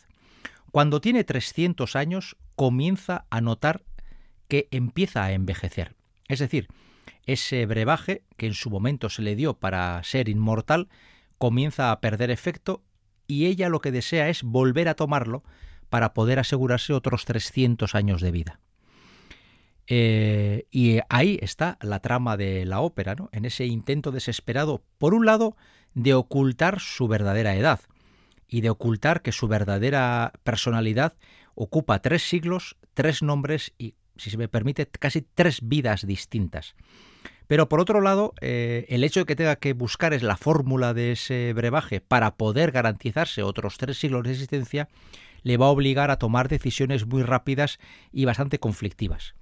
Cuando 0.72 1.02
tiene 1.02 1.24
300 1.24 1.96
años 1.96 2.38
comienza 2.56 3.26
a 3.30 3.42
notar 3.42 3.84
que 4.48 4.68
empieza 4.72 5.24
a 5.24 5.32
envejecer. 5.32 5.96
Es 6.28 6.40
decir, 6.40 6.68
ese 7.26 7.66
brebaje 7.66 8.24
que 8.38 8.48
en 8.48 8.54
su 8.54 8.70
momento 8.70 9.10
se 9.10 9.22
le 9.22 9.36
dio 9.36 9.56
para 9.56 10.02
ser 10.04 10.30
inmortal 10.30 10.90
comienza 11.38 11.92
a 11.92 12.02
perder 12.02 12.32
efecto 12.32 12.84
y 13.28 13.46
ella 13.46 13.70
lo 13.70 13.82
que 13.82 13.92
desea 13.92 14.30
es 14.30 14.44
volver 14.44 14.90
a 14.90 14.96
tomarlo 14.96 15.44
para 15.90 16.14
poder 16.14 16.40
asegurarse 16.40 16.94
otros 16.94 17.26
300 17.26 17.96
años 17.96 18.22
de 18.22 18.32
vida. 18.32 18.60
Eh, 19.88 20.68
y 20.70 21.00
ahí 21.10 21.40
está 21.42 21.78
la 21.82 22.00
trama 22.00 22.38
de 22.38 22.66
la 22.66 22.80
ópera, 22.80 23.16
¿no? 23.16 23.30
en 23.32 23.46
ese 23.46 23.66
intento 23.66 24.12
desesperado, 24.12 24.84
por 25.00 25.16
un 25.16 25.26
lado, 25.26 25.56
de 25.96 26.14
ocultar 26.14 26.80
su 26.80 27.08
verdadera 27.08 27.56
edad 27.56 27.80
y 28.50 28.62
de 28.62 28.70
ocultar 28.70 29.22
que 29.22 29.32
su 29.32 29.48
verdadera 29.48 30.34
personalidad 30.44 31.14
ocupa 31.56 32.02
tres 32.02 32.24
siglos, 32.24 32.78
tres 32.94 33.22
nombres 33.22 33.74
y, 33.78 33.96
si 34.18 34.30
se 34.30 34.38
me 34.38 34.48
permite, 34.48 34.88
casi 34.88 35.22
tres 35.22 35.60
vidas 35.62 36.06
distintas. 36.06 36.76
Pero 37.48 37.70
por 37.70 37.80
otro 37.80 38.02
lado, 38.02 38.34
eh, 38.42 38.86
el 38.90 39.04
hecho 39.04 39.22
de 39.22 39.26
que 39.26 39.36
tenga 39.36 39.56
que 39.56 39.74
buscar 39.74 40.14
es 40.14 40.24
la 40.24 40.38
fórmula 40.38 40.94
de 40.94 41.14
ese 41.14 41.54
brebaje 41.54 42.02
para 42.02 42.36
poder 42.36 42.72
garantizarse 42.72 43.44
otros 43.44 43.78
tres 43.78 43.98
siglos 43.98 44.24
de 44.24 44.32
existencia, 44.32 44.88
le 45.42 45.58
va 45.58 45.68
a 45.68 45.70
obligar 45.70 46.12
a 46.12 46.20
tomar 46.20 46.48
decisiones 46.48 47.08
muy 47.08 47.24
rápidas 47.24 47.80
y 48.12 48.26
bastante 48.26 48.60
conflictivas. 48.60 49.36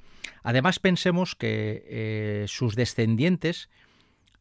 Además, 0.43 0.79
pensemos 0.79 1.35
que 1.35 1.83
eh, 1.87 2.45
sus 2.47 2.75
descendientes 2.75 3.69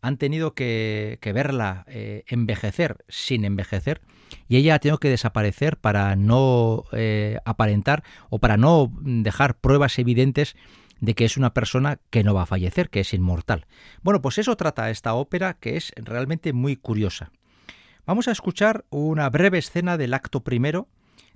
han 0.06 0.18
tenido 0.18 0.54
que, 0.54 1.18
verla 1.34 1.84
eh, 1.88 2.22
envejecer 2.28 3.04
sin 3.08 3.44
envejecer 3.44 4.02
y 4.46 4.56
ella 4.56 4.76
ha 4.76 4.78
tenido 4.78 4.98
que 4.98 5.10
desaparecer 5.10 5.78
para 5.78 6.14
no 6.14 6.84
eh, 6.92 7.38
aparentar 7.44 8.04
o 8.30 8.38
para 8.38 8.56
no 8.56 8.92
dejar 9.00 9.58
pruebas 9.58 9.98
evidentes 9.98 10.54
de 11.00 11.14
que 11.14 11.24
es 11.24 11.36
una 11.36 11.52
persona 11.52 11.98
que 12.10 12.22
no 12.22 12.34
va 12.34 12.42
a 12.42 12.46
fallecer, 12.46 12.88
que 12.88 13.00
es 13.00 13.12
inmortal. 13.14 13.66
Bueno, 14.02 14.22
pues 14.22 14.38
eso 14.38 14.56
trata 14.56 14.90
esta 14.90 15.12
ópera 15.14 15.54
que 15.54 15.76
es 15.76 15.92
realmente 15.96 16.52
muy 16.52 16.76
curiosa. 16.76 17.32
Vamos 18.06 18.28
a 18.28 18.32
escuchar 18.32 18.84
una 18.90 19.28
breve 19.28 19.58
escena 19.58 19.96
del 19.96 20.14
acto 20.14 20.44
primero 20.44 20.86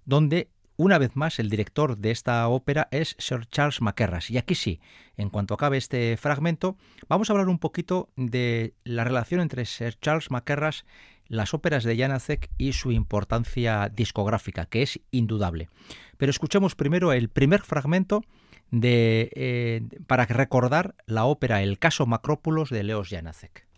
donde 0.04 0.48
una 0.80 0.96
vez 0.96 1.14
más, 1.14 1.38
el 1.38 1.50
director 1.50 1.98
de 1.98 2.10
esta 2.10 2.48
ópera 2.48 2.88
es 2.90 3.14
Sir 3.18 3.46
Charles 3.46 3.82
Mackerras. 3.82 4.30
Y 4.30 4.38
aquí 4.38 4.54
sí, 4.54 4.80
en 5.18 5.28
cuanto 5.28 5.52
acabe 5.52 5.76
este 5.76 6.16
fragmento, 6.16 6.78
vamos 7.06 7.28
a 7.28 7.34
hablar 7.34 7.50
un 7.50 7.58
poquito 7.58 8.08
de 8.16 8.72
la 8.84 9.04
relación 9.04 9.42
entre 9.42 9.66
Sir 9.66 9.98
Charles 10.00 10.30
Mackerras, 10.30 10.86
las 11.26 11.52
óperas 11.52 11.84
de 11.84 11.98
Janacek 11.98 12.50
y 12.56 12.72
su 12.72 12.92
importancia 12.92 13.90
discográfica, 13.90 14.64
que 14.64 14.80
es 14.80 15.00
indudable. 15.10 15.68
Pero 16.16 16.30
escuchemos 16.30 16.74
primero 16.74 17.12
el 17.12 17.28
primer 17.28 17.60
fragmento 17.60 18.22
de, 18.70 19.30
eh, 19.34 19.82
para 20.06 20.24
recordar 20.24 20.94
la 21.04 21.26
ópera 21.26 21.62
El 21.62 21.78
caso 21.78 22.06
Macrópulos 22.06 22.70
de 22.70 22.84
Leos 22.84 23.10
Janacek. 23.10 23.69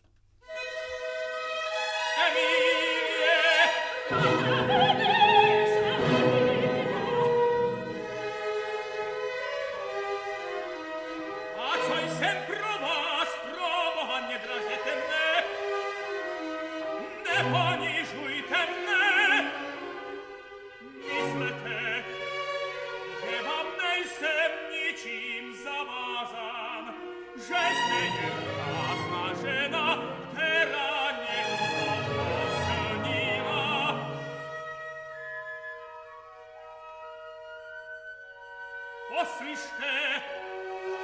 Christe, 39.53 39.85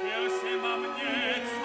che 0.01 0.29
se 0.41 0.55
ma 0.55 0.75
mnie 0.75 1.58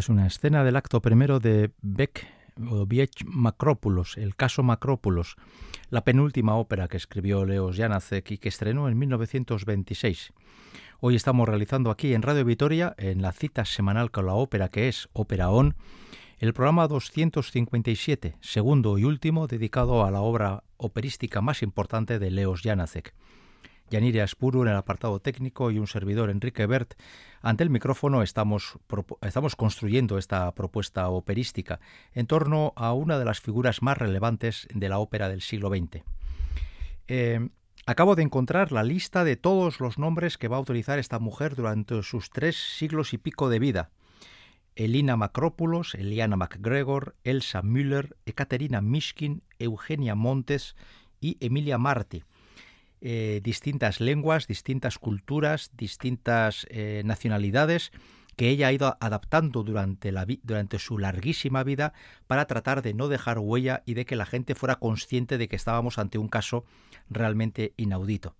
es 0.00 0.08
una 0.08 0.26
escena 0.26 0.64
del 0.64 0.76
acto 0.76 1.02
primero 1.02 1.40
de 1.40 1.72
Beck 1.82 2.26
o 2.68 2.86
Biech 2.86 3.24
Macrópulos, 3.24 4.16
el 4.16 4.36
caso 4.36 4.62
Macrópulos, 4.62 5.36
la 5.88 6.04
penúltima 6.04 6.56
ópera 6.56 6.88
que 6.88 6.96
escribió 6.96 7.44
Leos 7.44 7.76
Janacek 7.76 8.30
y 8.32 8.38
que 8.38 8.48
estrenó 8.48 8.88
en 8.88 8.98
1926. 8.98 10.32
Hoy 11.00 11.16
estamos 11.16 11.48
realizando 11.48 11.90
aquí 11.90 12.12
en 12.12 12.22
Radio 12.22 12.44
Vitoria, 12.44 12.94
en 12.98 13.22
la 13.22 13.32
cita 13.32 13.64
semanal 13.64 14.10
con 14.10 14.26
la 14.26 14.34
ópera 14.34 14.68
que 14.68 14.88
es 14.88 15.08
Ópera 15.12 15.50
On, 15.50 15.74
el 16.38 16.52
programa 16.52 16.88
257, 16.88 18.36
segundo 18.40 18.98
y 18.98 19.04
último 19.04 19.46
dedicado 19.46 20.04
a 20.04 20.10
la 20.10 20.20
obra 20.20 20.64
operística 20.76 21.40
más 21.40 21.62
importante 21.62 22.18
de 22.18 22.30
Leos 22.30 22.62
Janacek. 22.62 23.14
Yanire 23.90 24.22
Aspuru 24.22 24.62
en 24.62 24.68
el 24.68 24.76
apartado 24.76 25.20
técnico 25.20 25.70
y 25.70 25.78
un 25.78 25.86
servidor 25.86 26.30
Enrique 26.30 26.66
Bert. 26.66 26.94
Ante 27.42 27.64
el 27.64 27.70
micrófono 27.70 28.22
estamos, 28.22 28.78
estamos 29.20 29.56
construyendo 29.56 30.16
esta 30.16 30.52
propuesta 30.54 31.08
operística 31.08 31.80
en 32.14 32.26
torno 32.26 32.72
a 32.76 32.92
una 32.92 33.18
de 33.18 33.24
las 33.24 33.40
figuras 33.40 33.82
más 33.82 33.98
relevantes 33.98 34.68
de 34.72 34.88
la 34.88 34.98
ópera 34.98 35.28
del 35.28 35.42
siglo 35.42 35.68
XX. 35.68 36.04
Eh, 37.08 37.48
acabo 37.86 38.14
de 38.14 38.22
encontrar 38.22 38.70
la 38.70 38.84
lista 38.84 39.24
de 39.24 39.36
todos 39.36 39.80
los 39.80 39.98
nombres 39.98 40.38
que 40.38 40.48
va 40.48 40.58
a 40.58 40.60
utilizar 40.60 40.98
esta 41.00 41.18
mujer 41.18 41.56
durante 41.56 42.00
sus 42.02 42.30
tres 42.30 42.56
siglos 42.56 43.12
y 43.12 43.18
pico 43.18 43.48
de 43.48 43.58
vida. 43.58 43.90
Elina 44.76 45.16
Macrópulos, 45.16 45.94
Eliana 45.94 46.36
MacGregor, 46.36 47.16
Elsa 47.24 47.62
Müller, 47.62 48.16
Ekaterina 48.24 48.80
Mishkin, 48.80 49.42
Eugenia 49.58 50.14
Montes 50.14 50.76
y 51.20 51.36
Emilia 51.40 51.76
Marti. 51.76 52.22
Eh, 53.02 53.40
distintas 53.42 53.98
lenguas, 54.00 54.46
distintas 54.46 54.98
culturas, 54.98 55.70
distintas 55.74 56.66
eh, 56.68 57.00
nacionalidades 57.04 57.92
que 58.36 58.48
ella 58.48 58.68
ha 58.68 58.72
ido 58.72 58.96
adaptando 59.00 59.62
durante, 59.62 60.78
su 60.78 60.98
larguísima 60.98 61.62
vida 61.62 61.92
para 62.26 62.46
tratar 62.46 62.82
de 62.82 62.94
no 62.94 63.08
dejar 63.08 63.38
huella 63.38 63.82
y 63.84 63.94
de 63.94 64.04
que 64.04 64.16
la 64.16 64.26
gente 64.26 64.54
fuera 64.54 64.76
consciente 64.76 65.38
de 65.38 65.48
que 65.48 65.56
estábamos 65.56 65.98
ante 65.98 66.18
un 66.18 66.28
caso 66.28 66.64
realmente 67.08 67.74
inaudito. 67.76 68.36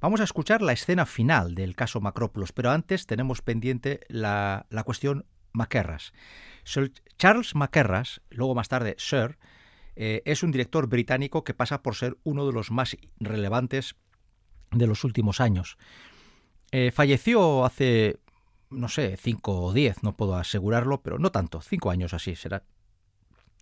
Vamos 0.00 0.20
a 0.20 0.24
escuchar 0.24 0.62
la 0.62 0.72
escena 0.72 1.06
final 1.06 1.54
del 1.54 1.74
caso 1.74 2.00
Macrópolis, 2.00 2.52
pero 2.52 2.70
antes 2.70 3.06
tenemos 3.06 3.42
pendiente 3.42 4.00
la, 4.08 4.66
cuestión 4.84 5.26
Maquerras. 5.52 6.12
Charles 7.18 7.54
Maquerras, 7.54 8.20
luego 8.30 8.54
más 8.54 8.68
tarde 8.68 8.94
Sir, 8.98 9.38
eh, 9.96 10.22
es 10.26 10.42
un 10.42 10.52
director 10.52 10.86
británico 10.88 11.42
que 11.42 11.54
pasa 11.54 11.82
por 11.82 11.94
ser 11.94 12.18
uno 12.22 12.46
de 12.46 12.52
los 12.52 12.70
más 12.70 12.96
relevantes 13.18 13.96
de 14.70 14.86
los 14.86 15.04
últimos 15.04 15.40
años. 15.40 15.78
Eh, 16.70 16.90
falleció 16.92 17.64
hace, 17.64 18.18
no 18.70 18.88
sé, 18.88 19.16
cinco 19.16 19.62
o 19.62 19.72
diez, 19.72 20.02
no 20.02 20.16
puedo 20.16 20.36
asegurarlo, 20.36 21.00
pero 21.02 21.18
no 21.18 21.32
tanto, 21.32 21.60
cinco 21.62 21.90
años 21.90 22.12
así 22.12 22.36
será. 22.36 22.64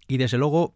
Y 0.09 0.17
desde 0.17 0.39
luego, 0.39 0.75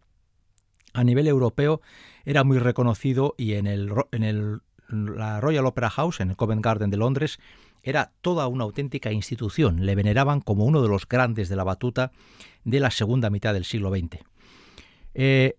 a 0.93 1.03
nivel 1.03 1.27
europeo, 1.27 1.81
era 2.25 2.43
muy 2.43 2.57
reconocido 2.57 3.35
y 3.37 3.53
en, 3.53 3.67
el, 3.67 3.91
en 4.11 4.23
el, 4.23 4.61
la 4.87 5.41
Royal 5.41 5.65
Opera 5.65 5.89
House, 5.89 6.21
en 6.21 6.29
el 6.29 6.37
Covent 6.37 6.63
Garden 6.63 6.89
de 6.89 6.97
Londres, 6.97 7.39
era 7.83 8.11
toda 8.21 8.47
una 8.47 8.63
auténtica 8.63 9.11
institución. 9.11 9.85
Le 9.85 9.95
veneraban 9.95 10.41
como 10.41 10.65
uno 10.65 10.81
de 10.81 10.89
los 10.89 11.07
grandes 11.07 11.49
de 11.49 11.55
la 11.55 11.63
batuta 11.63 12.11
de 12.63 12.79
la 12.79 12.91
segunda 12.91 13.29
mitad 13.29 13.53
del 13.53 13.65
siglo 13.65 13.89
XX. 13.89 14.19
Eh, 15.21 15.57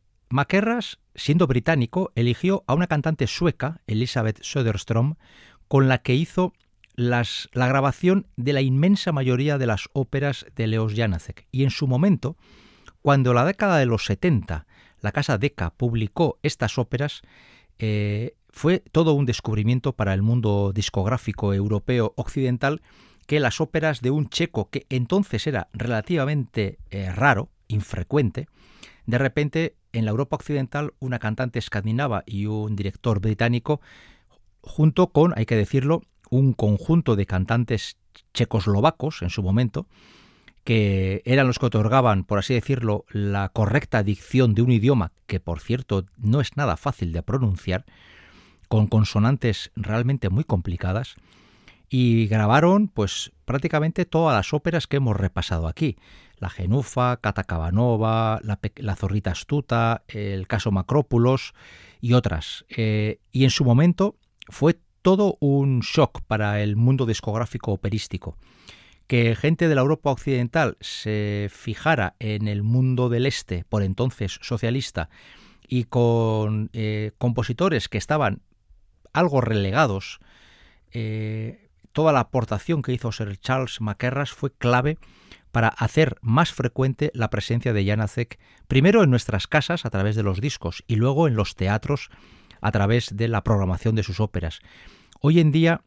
siendo 1.15 1.47
británico, 1.47 2.13
eligió 2.15 2.65
a 2.67 2.73
una 2.73 2.87
cantante 2.87 3.27
sueca, 3.27 3.83
Elizabeth 3.87 4.41
Söderström, 4.41 5.17
con 5.69 5.87
la 5.87 5.99
que 5.99 6.15
hizo 6.15 6.55
la 6.97 7.25
grabación 7.55 8.27
de 8.37 8.55
la 8.55 8.63
inmensa 8.63 9.13
mayoría 9.13 9.59
de 9.59 9.67
las 9.67 9.91
óperas 9.93 10.47
de 10.57 10.67
Leos 10.67 10.95
Janácek. 10.95 11.47
Y 11.53 11.65
en 11.65 11.71
su 11.71 11.87
momento, 11.87 12.37
cuando 13.03 13.35
la 13.35 13.45
década 13.45 13.77
de 13.77 13.87
los 13.87 14.07
70 14.07 14.67
la 15.01 15.13
casa 15.13 15.39
Decca 15.39 15.71
publicó 15.71 16.39
estas 16.43 16.79
óperas, 16.79 17.23
eh, 17.79 18.35
fue 18.51 18.81
todo 18.81 19.13
un 19.13 19.27
descubrimiento 19.27 19.95
para 19.95 20.15
el 20.15 20.23
mundo 20.23 20.73
discográfico 20.75 21.55
europeo 21.55 22.13
occidental 22.17 22.83
que 23.27 23.41
las 23.41 23.61
óperas 23.61 24.01
de 24.01 24.11
un 24.11 24.29
checo 24.29 24.71
que 24.71 24.87
entonces 24.89 25.47
era 25.47 25.69
relativamente 25.73 26.79
eh, 26.91 27.13
raro, 27.13 27.51
infrecuente, 27.69 28.49
de 29.11 29.19
repente, 29.19 29.77
en 29.93 30.05
la 30.05 30.13
Europa 30.13 30.37
occidental, 30.37 30.95
una 31.01 31.19
cantante 31.19 31.59
escandinava 31.59 32.23
y 32.27 32.47
un 32.47 32.77
director 32.77 33.21
británico, 33.21 33.81
junto 34.63 35.09
con, 35.09 35.33
hay 35.37 35.47
que 35.47 35.57
decirlo, 35.57 36.03
un 36.31 36.53
conjunto 36.53 37.17
de 37.17 37.27
cantantes 37.27 37.97
checoslovacos 38.33 39.23
en 39.23 39.31
su 39.31 39.43
momento, 39.43 39.87
que 40.65 41.23
eran 41.25 41.47
los 41.47 41.59
que 41.59 41.67
otorgaban, 41.67 42.25
por 42.25 42.39
así 42.39 42.55
decirlo, 42.55 43.05
la 43.11 43.49
correcta 43.49 44.03
dicción 44.03 44.55
de 44.55 44.63
un 44.63 44.71
idioma 44.71 45.13
que, 45.27 45.41
por 45.41 45.61
cierto, 45.61 46.07
no 46.17 46.41
es 46.41 46.57
nada 46.57 46.77
fácil 46.77 47.13
de 47.13 47.23
pronunciar, 47.23 47.87
con 48.69 48.87
consonantes 48.87 49.73
realmente 49.75 50.29
muy 50.29 50.45
complicadas, 50.45 51.17
y 51.89 52.29
grabaron 52.29 52.87
pues 52.87 53.33
prácticamente 53.45 54.05
todas 54.05 54.37
las 54.37 54.55
óperas 54.55 54.87
que 54.87 54.99
hemos 54.99 55.17
repasado 55.17 55.67
aquí. 55.67 55.97
La 56.41 56.51
Genufa, 56.51 57.19
Catacabanova, 57.19 58.41
la, 58.43 58.97
Zorrita 58.97 59.31
Astuta, 59.31 60.03
el 60.09 60.47
caso 60.49 60.73
Macrópulos 60.73 61.55
y 62.01 62.15
otras. 62.15 62.65
Eh, 62.69 63.21
y 63.31 63.45
en 63.45 63.51
su 63.51 63.65
momento 63.65 64.17
fue 64.49 64.79
todo 65.03 65.37
un 65.41 65.81
shock 65.81 66.23
para 66.27 66.63
el 66.63 66.77
mundo 66.77 67.07
discográfico 67.07 67.73
operístico. 67.73 68.37
Que 69.07 69.37
gente 69.37 69.69
de 69.69 69.75
la 69.75 69.83
Europa 69.83 70.11
occidental 70.11 70.77
se 70.81 71.49
fijara 71.53 72.15
en 72.19 72.49
el 72.49 72.63
mundo 72.63 73.09
del 73.09 73.27
este, 73.27 73.65
por 73.69 73.83
entonces 73.83 74.39
socialista, 74.41 75.11
y 75.69 75.85
con 75.85 76.71
eh, 76.73 77.13
compositores 77.19 77.89
que 77.89 77.99
estaban 77.99 78.43
algo 79.13 79.41
relegados, 79.41 80.21
eh, 80.93 81.69
toda 81.93 82.13
la 82.13 82.21
aportación 82.21 82.83
que 82.83 82.93
hizo 82.93 83.13
Sir 83.13 83.37
Charles 83.39 83.81
Mackerras 83.81 84.31
fue 84.31 84.53
clave 84.53 84.99
para 85.53 85.69
hacer 85.69 86.17
más 86.23 86.53
frecuente 86.53 87.11
la 87.15 87.31
presencia 87.31 87.73
de 87.73 87.85
Janacek, 87.85 88.39
primero 88.69 89.03
en 89.03 89.11
nuestras 89.11 89.47
casas 89.47 89.85
a 89.85 89.91
través 89.91 90.17
de 90.17 90.23
los 90.23 90.41
discos 90.41 90.85
y 90.87 90.97
luego 90.97 91.29
en 91.29 91.35
los 91.35 91.57
teatros 91.57 92.11
a 92.61 92.73
través 92.73 93.17
de 93.17 93.29
la 93.29 93.43
programación 93.43 93.95
de 93.95 94.03
sus 94.03 94.21
óperas. 94.21 94.61
Hoy 95.21 95.41
en 95.41 95.53
día, 95.53 95.83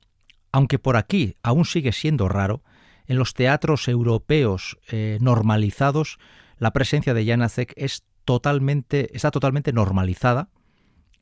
aunque 0.51 0.79
por 0.79 0.97
aquí 0.97 1.37
aún 1.43 1.65
sigue 1.65 1.91
siendo 1.91 2.27
raro, 2.27 2.63
en 3.05 3.17
los 3.17 3.33
teatros 3.33 3.87
europeos 3.87 4.77
eh, 4.89 5.17
normalizados 5.21 6.19
la 6.57 6.71
presencia 6.71 7.13
de 7.13 7.25
Janacek 7.25 7.73
es 7.75 8.05
totalmente, 8.25 9.15
está 9.15 9.31
totalmente 9.31 9.73
normalizada, 9.73 10.49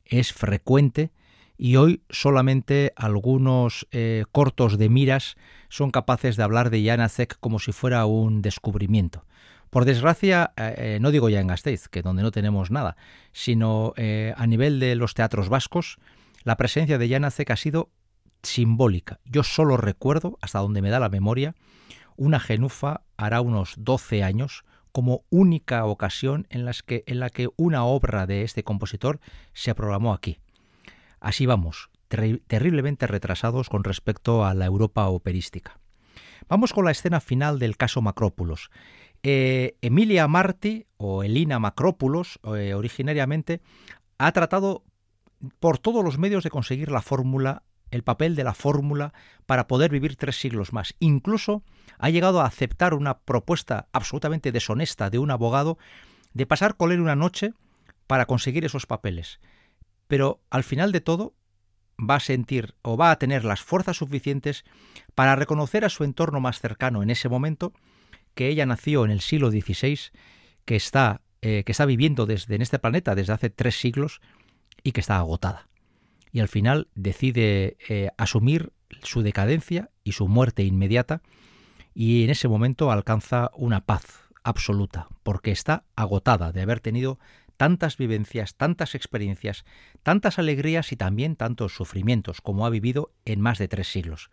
es 0.04 0.32
frecuente 0.32 1.10
y 1.56 1.76
hoy 1.76 2.02
solamente 2.10 2.92
algunos 2.96 3.86
eh, 3.90 4.24
cortos 4.32 4.78
de 4.78 4.88
miras 4.88 5.36
son 5.68 5.90
capaces 5.90 6.36
de 6.36 6.42
hablar 6.42 6.70
de 6.70 6.84
Janacek 6.84 7.38
como 7.40 7.58
si 7.58 7.72
fuera 7.72 8.06
un 8.06 8.42
descubrimiento. 8.42 9.24
Por 9.70 9.84
desgracia, 9.84 10.52
eh, 10.56 10.74
eh, 10.76 10.98
no 11.00 11.10
digo 11.10 11.28
ya 11.28 11.40
en 11.40 11.46
Gasteiz, 11.46 11.88
que 11.88 12.02
donde 12.02 12.22
no 12.22 12.30
tenemos 12.30 12.70
nada, 12.70 12.96
sino 13.32 13.94
a 13.96 14.46
nivel 14.46 14.80
de 14.80 14.94
los 14.96 15.14
teatros 15.14 15.48
vascos, 15.48 15.98
la 16.44 16.56
presencia 16.56 16.98
de 16.98 17.08
Janacek 17.08 17.50
ha 17.50 17.56
sido 17.56 17.90
simbólica. 18.42 19.20
Yo 19.24 19.42
solo 19.42 19.76
recuerdo, 19.76 20.38
hasta 20.40 20.58
donde 20.58 20.82
me 20.82 20.90
da 20.90 21.00
la 21.00 21.08
memoria, 21.08 21.54
una 22.16 22.40
genufa 22.40 23.02
hará 23.16 23.40
unos 23.40 23.74
12 23.78 24.22
años 24.22 24.64
como 24.92 25.24
única 25.30 25.84
ocasión 25.86 26.46
en, 26.50 26.64
las 26.64 26.82
que, 26.82 27.02
en 27.06 27.18
la 27.18 27.30
que 27.30 27.48
una 27.56 27.84
obra 27.84 28.26
de 28.26 28.42
este 28.42 28.62
compositor 28.62 29.20
se 29.54 29.74
programó 29.74 30.12
aquí. 30.12 30.38
Así 31.22 31.46
vamos, 31.46 31.88
terriblemente 32.08 33.06
retrasados 33.06 33.68
con 33.68 33.84
respecto 33.84 34.44
a 34.44 34.54
la 34.54 34.66
Europa 34.66 35.06
operística. 35.06 35.78
Vamos 36.48 36.72
con 36.72 36.84
la 36.84 36.90
escena 36.90 37.20
final 37.20 37.60
del 37.60 37.76
caso 37.76 38.02
Macrópulos. 38.02 38.70
Eh, 39.22 39.76
Emilia 39.82 40.26
Marti, 40.26 40.86
o 40.96 41.22
Elina 41.22 41.60
Macrópulos, 41.60 42.40
eh, 42.56 42.74
originariamente, 42.74 43.60
ha 44.18 44.32
tratado 44.32 44.82
por 45.60 45.78
todos 45.78 46.04
los 46.04 46.18
medios 46.18 46.42
de 46.42 46.50
conseguir 46.50 46.90
la 46.90 47.02
fórmula, 47.02 47.62
el 47.92 48.02
papel 48.02 48.34
de 48.34 48.42
la 48.42 48.54
fórmula 48.54 49.14
para 49.46 49.68
poder 49.68 49.92
vivir 49.92 50.16
tres 50.16 50.40
siglos 50.40 50.72
más. 50.72 50.96
Incluso 50.98 51.62
ha 51.98 52.10
llegado 52.10 52.40
a 52.40 52.46
aceptar 52.46 52.94
una 52.94 53.20
propuesta 53.20 53.86
absolutamente 53.92 54.50
deshonesta 54.50 55.08
de 55.08 55.20
un 55.20 55.30
abogado 55.30 55.78
de 56.34 56.46
pasar 56.46 56.76
con 56.76 56.90
él 56.90 57.00
una 57.00 57.14
noche 57.14 57.54
para 58.08 58.26
conseguir 58.26 58.64
esos 58.64 58.86
papeles 58.86 59.38
pero 60.12 60.42
al 60.50 60.62
final 60.62 60.92
de 60.92 61.00
todo 61.00 61.32
va 61.98 62.16
a 62.16 62.20
sentir 62.20 62.74
o 62.82 62.98
va 62.98 63.12
a 63.12 63.18
tener 63.18 63.46
las 63.46 63.62
fuerzas 63.62 63.96
suficientes 63.96 64.62
para 65.14 65.36
reconocer 65.36 65.86
a 65.86 65.88
su 65.88 66.04
entorno 66.04 66.38
más 66.38 66.60
cercano 66.60 67.02
en 67.02 67.08
ese 67.08 67.30
momento 67.30 67.72
que 68.34 68.48
ella 68.48 68.66
nació 68.66 69.06
en 69.06 69.10
el 69.10 69.22
siglo 69.22 69.50
XVI, 69.50 69.98
que 70.66 70.76
está, 70.76 71.22
eh, 71.40 71.62
que 71.64 71.72
está 71.72 71.86
viviendo 71.86 72.26
desde 72.26 72.56
en 72.56 72.60
este 72.60 72.78
planeta 72.78 73.14
desde 73.14 73.32
hace 73.32 73.48
tres 73.48 73.80
siglos 73.80 74.20
y 74.82 74.92
que 74.92 75.00
está 75.00 75.16
agotada. 75.16 75.70
Y 76.30 76.40
al 76.40 76.48
final 76.48 76.88
decide 76.94 77.78
eh, 77.88 78.10
asumir 78.18 78.74
su 79.02 79.22
decadencia 79.22 79.88
y 80.04 80.12
su 80.12 80.28
muerte 80.28 80.62
inmediata 80.62 81.22
y 81.94 82.24
en 82.24 82.28
ese 82.28 82.48
momento 82.48 82.92
alcanza 82.92 83.50
una 83.54 83.86
paz 83.86 84.28
absoluta, 84.44 85.08
porque 85.22 85.52
está 85.52 85.84
agotada 85.96 86.52
de 86.52 86.60
haber 86.60 86.80
tenido 86.80 87.18
tantas 87.62 87.96
vivencias, 87.96 88.56
tantas 88.56 88.96
experiencias, 88.96 89.64
tantas 90.02 90.40
alegrías 90.40 90.90
y 90.90 90.96
también 90.96 91.36
tantos 91.36 91.76
sufrimientos 91.76 92.40
como 92.40 92.66
ha 92.66 92.70
vivido 92.70 93.12
en 93.24 93.40
más 93.40 93.58
de 93.58 93.68
tres 93.68 93.86
siglos. 93.86 94.30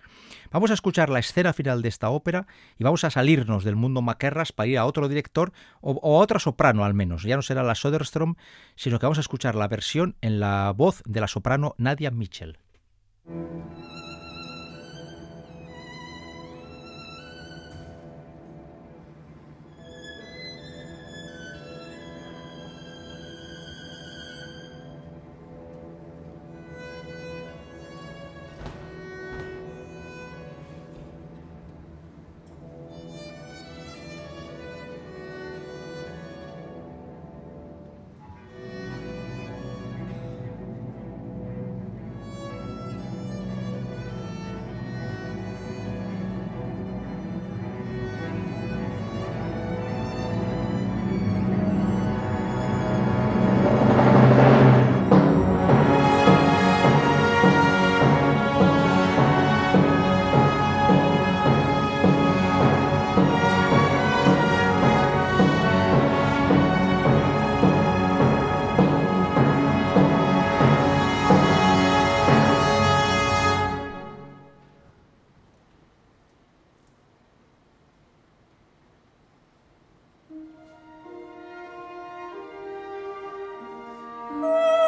Vamos 0.49 0.71
a 0.71 0.73
escuchar 0.73 1.11
la 1.11 1.19
escena 1.19 1.53
final 1.53 1.83
de 1.83 1.89
esta 1.89 2.09
ópera 2.09 2.47
y 2.79 2.83
vamos 2.83 3.03
a 3.03 3.11
salirnos 3.11 3.63
del 3.63 3.75
mundo 3.75 4.01
Maquerras 4.01 4.51
para 4.51 4.65
ir 4.65 4.79
a 4.79 4.85
otro 4.87 5.07
director 5.07 5.53
o, 5.79 5.91
a 5.91 6.19
otra 6.23 6.39
soprano 6.39 6.83
al 6.83 6.95
menos. 6.95 7.21
Ya 7.21 7.35
no 7.35 7.43
será 7.43 7.61
la 7.61 7.75
Soderstrom, 7.75 8.33
sino 8.75 8.97
que 8.97 9.05
vamos 9.05 9.19
a 9.19 9.21
escuchar 9.21 9.53
la 9.53 9.67
versión 9.67 10.15
en 10.21 10.39
la 10.39 10.73
voz 10.75 11.03
de 11.05 11.21
la 11.21 11.27
soprano 11.27 11.75
Nadia 11.77 12.09
Mitchell. 12.09 12.57
Música 84.29 84.78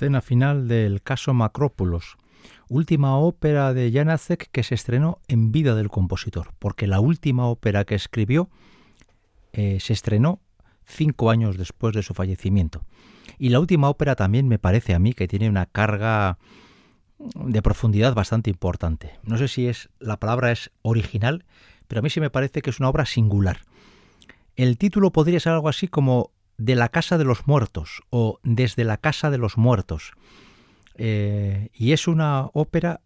escena 0.00 0.22
final 0.22 0.66
del 0.66 1.02
caso 1.02 1.34
Macrópulos, 1.34 2.16
última 2.70 3.18
ópera 3.18 3.74
de 3.74 3.92
Janacek 3.92 4.48
que 4.50 4.62
se 4.62 4.74
estrenó 4.74 5.18
en 5.28 5.52
vida 5.52 5.74
del 5.74 5.90
compositor, 5.90 6.54
porque 6.58 6.86
la 6.86 7.00
última 7.00 7.48
ópera 7.48 7.84
que 7.84 7.96
escribió 7.96 8.48
eh, 9.52 9.76
se 9.78 9.92
estrenó 9.92 10.40
cinco 10.86 11.28
años 11.28 11.58
después 11.58 11.94
de 11.94 12.02
su 12.02 12.14
fallecimiento. 12.14 12.82
Y 13.38 13.50
la 13.50 13.60
última 13.60 13.90
ópera 13.90 14.16
también 14.16 14.48
me 14.48 14.58
parece 14.58 14.94
a 14.94 14.98
mí 14.98 15.12
que 15.12 15.28
tiene 15.28 15.50
una 15.50 15.66
carga 15.66 16.38
de 17.18 17.60
profundidad 17.60 18.14
bastante 18.14 18.48
importante. 18.48 19.18
No 19.22 19.36
sé 19.36 19.48
si 19.48 19.66
es 19.66 19.90
la 19.98 20.18
palabra 20.18 20.50
es 20.50 20.70
original, 20.80 21.44
pero 21.88 21.98
a 21.98 22.02
mí 22.02 22.08
sí 22.08 22.20
me 22.20 22.30
parece 22.30 22.62
que 22.62 22.70
es 22.70 22.80
una 22.80 22.88
obra 22.88 23.04
singular. 23.04 23.58
El 24.56 24.78
título 24.78 25.12
podría 25.12 25.40
ser 25.40 25.52
algo 25.52 25.68
así 25.68 25.88
como 25.88 26.30
de 26.60 26.74
la 26.74 26.90
casa 26.90 27.16
de 27.16 27.24
los 27.24 27.46
muertos 27.46 28.02
o 28.10 28.38
desde 28.42 28.84
la 28.84 28.98
casa 28.98 29.30
de 29.30 29.38
los 29.38 29.56
muertos. 29.56 30.12
Eh, 30.96 31.70
y 31.72 31.92
es 31.92 32.06
una 32.06 32.50
ópera 32.52 33.00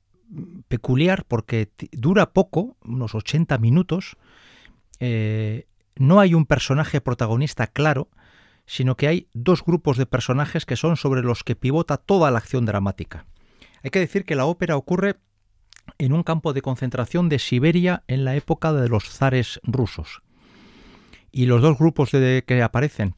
peculiar 0.67 1.25
porque 1.25 1.71
dura 1.93 2.33
poco, 2.33 2.77
unos 2.85 3.15
80 3.15 3.57
minutos. 3.59 4.17
Eh, 4.99 5.69
no 5.95 6.19
hay 6.19 6.35
un 6.35 6.47
personaje 6.47 7.01
protagonista 7.01 7.69
claro, 7.69 8.09
sino 8.67 8.97
que 8.97 9.07
hay 9.07 9.29
dos 9.35 9.65
grupos 9.65 9.99
de 9.99 10.07
personajes 10.07 10.67
que 10.67 10.75
son 10.75 10.97
sobre 10.97 11.23
los 11.23 11.45
que 11.45 11.55
pivota 11.55 11.97
toda 11.97 12.33
la 12.33 12.39
acción 12.39 12.67
dramática. 12.67 13.25
Hay 13.85 13.91
que 13.91 14.01
decir 14.01 14.25
que 14.25 14.35
la 14.35 14.47
ópera 14.47 14.77
ocurre 14.77 15.21
en 15.99 16.13
un 16.13 16.25
campo 16.25 16.55
de 16.55 16.63
concentración 16.63 17.29
de 17.29 17.39
Siberia 17.39 18.03
en 18.09 18.25
la 18.25 18.35
época 18.35 18.73
de 18.73 18.89
los 18.89 19.09
zares 19.09 19.61
rusos. 19.63 20.23
Y 21.31 21.47
los 21.47 21.63
dos 21.63 21.79
grupos 21.79 22.11
de, 22.11 22.43
que 22.45 22.61
aparecen 22.61 23.15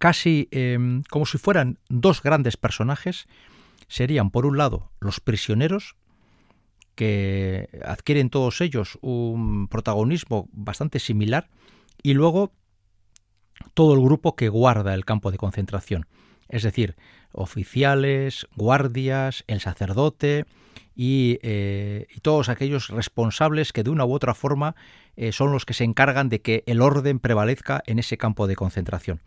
casi 0.00 0.48
em, 0.50 1.02
como 1.10 1.26
si 1.26 1.36
fueran 1.36 1.78
dos 1.90 2.22
grandes 2.22 2.56
personajes, 2.56 3.28
serían 3.86 4.30
por 4.30 4.46
un 4.46 4.56
lado 4.56 4.90
los 4.98 5.20
prisioneros, 5.20 5.94
que 6.94 7.68
adquieren 7.84 8.30
todos 8.30 8.62
ellos 8.62 8.98
un 9.02 9.68
protagonismo 9.68 10.48
bastante 10.52 11.00
similar, 11.00 11.50
y 12.02 12.14
luego 12.14 12.50
todo 13.74 13.92
el 13.92 14.00
grupo 14.00 14.36
que 14.36 14.48
guarda 14.48 14.94
el 14.94 15.04
campo 15.04 15.30
de 15.30 15.36
concentración, 15.36 16.06
es 16.48 16.62
decir, 16.62 16.96
oficiales, 17.32 18.46
guardias, 18.56 19.44
el 19.48 19.60
sacerdote 19.60 20.46
y, 20.96 21.38
eh, 21.42 22.06
todos 22.22 22.48
aquellos 22.48 22.88
responsables 22.88 23.74
que 23.74 23.82
de 23.82 23.90
una 23.90 24.06
u 24.06 24.14
otra 24.14 24.34
forma 24.34 24.74
eh, 25.16 25.32
son 25.32 25.52
los 25.52 25.66
que 25.66 25.74
se 25.74 25.84
encargan 25.84 26.30
de 26.30 26.40
que 26.40 26.64
el 26.66 26.80
orden 26.80 27.18
prevalezca 27.18 27.82
en 27.86 27.98
ese 27.98 28.16
campo 28.16 28.46
de 28.46 28.56
concentración. 28.56 29.20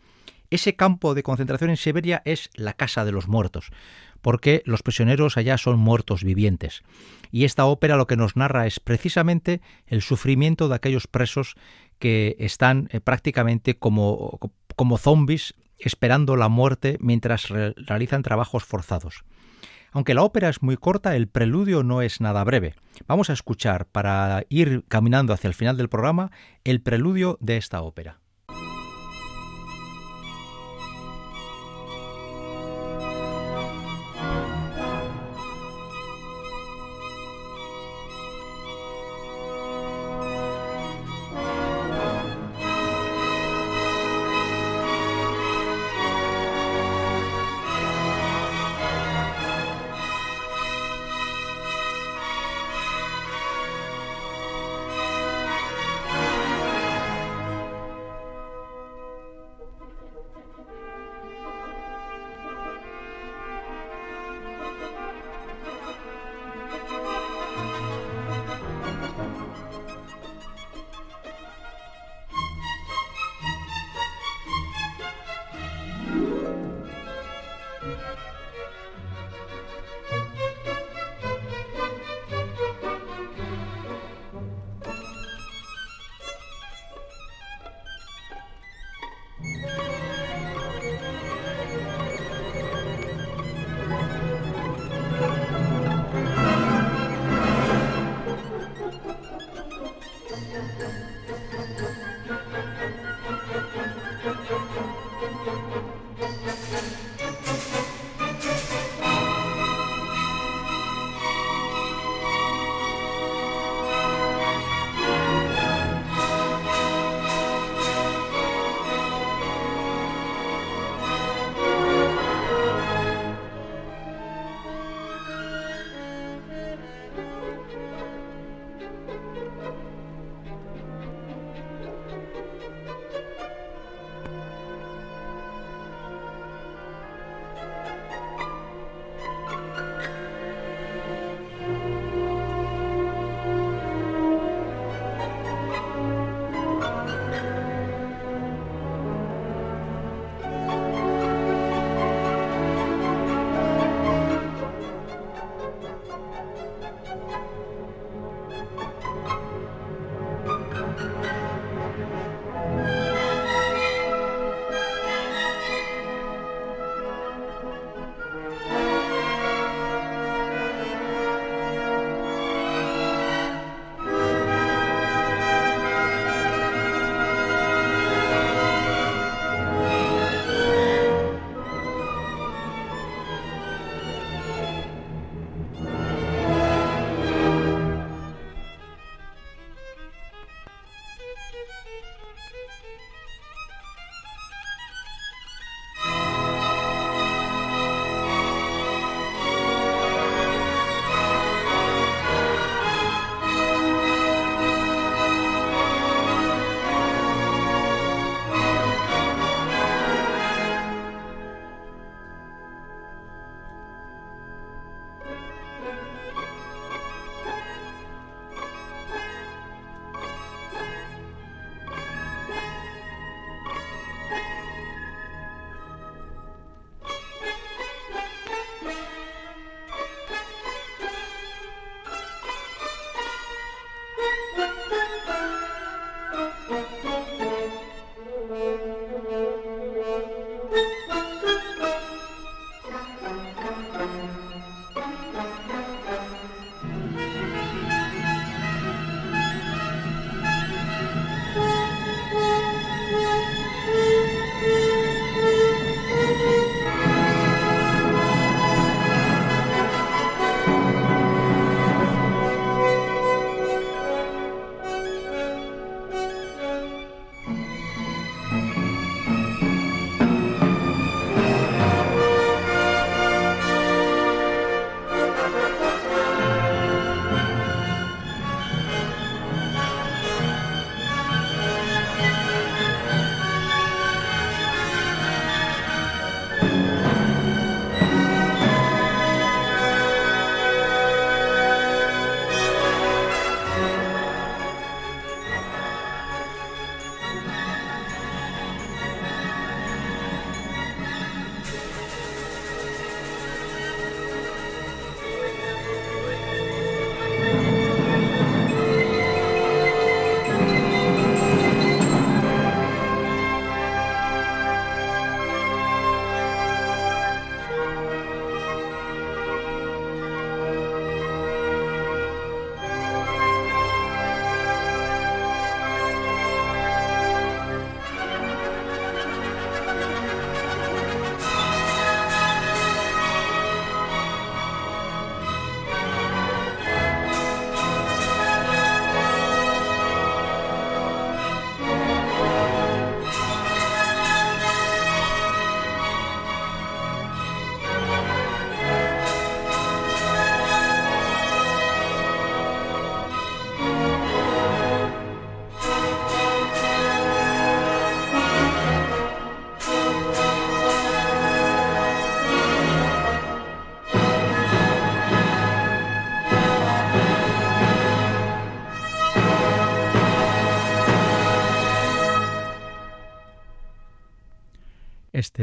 Ese 0.54 0.76
campo 0.76 1.16
de 1.16 1.24
concentración 1.24 1.72
en 1.72 1.78
Siberia 1.78 2.22
es 2.26 2.52
la 2.54 2.74
casa 2.74 3.06
de 3.06 3.12
los 3.12 3.28
muertos, 3.28 3.72
porque 4.22 4.62
los 4.66 4.84
prisioneros 4.84 5.36
allá 5.36 5.58
son 5.58 5.80
muertos 5.80 6.24
vivientes. 6.24 6.84
Y 7.32 7.46
esta 7.46 7.66
ópera 7.66 7.96
lo 7.96 8.06
que 8.06 8.18
nos 8.18 8.36
narra 8.36 8.68
es 8.68 8.80
precisamente 8.80 9.62
el 9.88 10.04
sufrimiento 10.04 10.70
de 10.70 10.76
aquellos 10.76 11.08
presos 11.08 11.56
que 11.98 12.36
están 12.38 12.88
eh, 12.92 13.00
prácticamente 13.00 13.80
como, 13.80 14.40
como 14.76 15.00
zombies 15.00 15.56
esperando 15.80 16.36
la 16.36 16.50
muerte 16.50 17.00
mientras 17.00 17.50
realizan 17.50 18.22
trabajos 18.22 18.64
forzados. 18.64 19.24
Aunque 19.92 20.14
la 20.14 20.22
ópera 20.22 20.50
es 20.50 20.62
muy 20.62 20.78
corta, 20.78 21.16
el 21.16 21.28
preludio 21.28 21.82
no 21.82 22.04
es 22.04 22.22
nada 22.22 22.44
breve. 22.44 22.76
Vamos 23.08 23.32
a 23.32 23.34
escuchar, 23.34 23.88
para 23.88 24.44
ir 24.50 24.86
caminando 24.88 25.34
hacia 25.34 25.48
el 25.48 25.56
final 25.56 25.78
del 25.78 25.90
programa, 25.90 26.30
el 26.64 26.80
preludio 26.80 27.40
de 27.42 27.58
esta 27.58 27.82
ópera. 27.82 28.20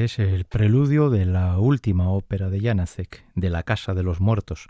Es 0.05 0.19
el 0.19 0.45
preludio 0.45 1.11
de 1.11 1.27
la 1.27 1.59
última 1.59 2.11
ópera 2.11 2.49
de 2.49 2.61
Janacek, 2.61 3.25
de 3.35 3.51
La 3.51 3.63
Casa 3.63 3.95
de 3.95 4.03
los 4.03 4.21
Muertos. 4.21 4.69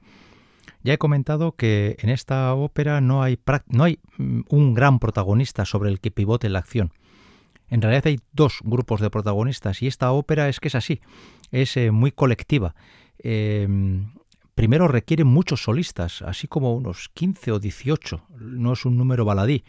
Ya 0.82 0.94
he 0.94 0.98
comentado 0.98 1.52
que 1.52 1.96
en 2.00 2.10
esta 2.10 2.54
ópera 2.54 3.00
no 3.00 3.22
hay, 3.22 3.38
no 3.68 3.84
hay 3.84 3.98
mm, 4.18 4.40
un 4.48 4.74
gran 4.74 4.98
protagonista 4.98 5.64
sobre 5.64 5.90
el 5.90 6.00
que 6.00 6.10
pivote 6.10 6.48
la 6.48 6.58
acción. 6.58 6.92
En 7.68 7.82
realidad 7.82 8.06
hay 8.06 8.20
dos 8.32 8.58
grupos 8.62 9.00
de 9.00 9.10
protagonistas 9.10 9.82
y 9.82 9.86
esta 9.86 10.10
ópera 10.12 10.48
es 10.48 10.58
que 10.58 10.68
es 10.68 10.74
así, 10.74 11.00
es 11.52 11.76
eh, 11.76 11.90
muy 11.90 12.10
colectiva. 12.10 12.74
Em, 13.18 14.12
primero 14.54 14.88
requiere 14.88 15.24
muchos 15.24 15.62
solistas, 15.62 16.22
así 16.22 16.48
como 16.48 16.74
unos 16.74 17.08
15 17.14 17.52
o 17.52 17.58
18, 17.58 18.22
no 18.38 18.72
es 18.72 18.84
un 18.84 18.96
número 18.96 19.24
baladí 19.24 19.64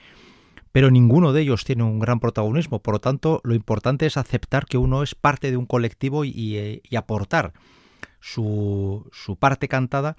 pero 0.71 0.89
ninguno 0.89 1.33
de 1.33 1.41
ellos 1.41 1.65
tiene 1.65 1.83
un 1.83 1.99
gran 1.99 2.19
protagonismo. 2.19 2.79
Por 2.79 2.95
lo 2.95 2.99
tanto, 3.01 3.41
lo 3.43 3.55
importante 3.55 4.05
es 4.05 4.17
aceptar 4.17 4.65
que 4.65 4.77
uno 4.77 5.03
es 5.03 5.15
parte 5.15 5.51
de 5.51 5.57
un 5.57 5.65
colectivo 5.65 6.23
y, 6.23 6.57
eh, 6.57 6.81
aportar 6.95 7.53
su, 8.19 9.09
parte 9.39 9.67
cantada 9.67 10.15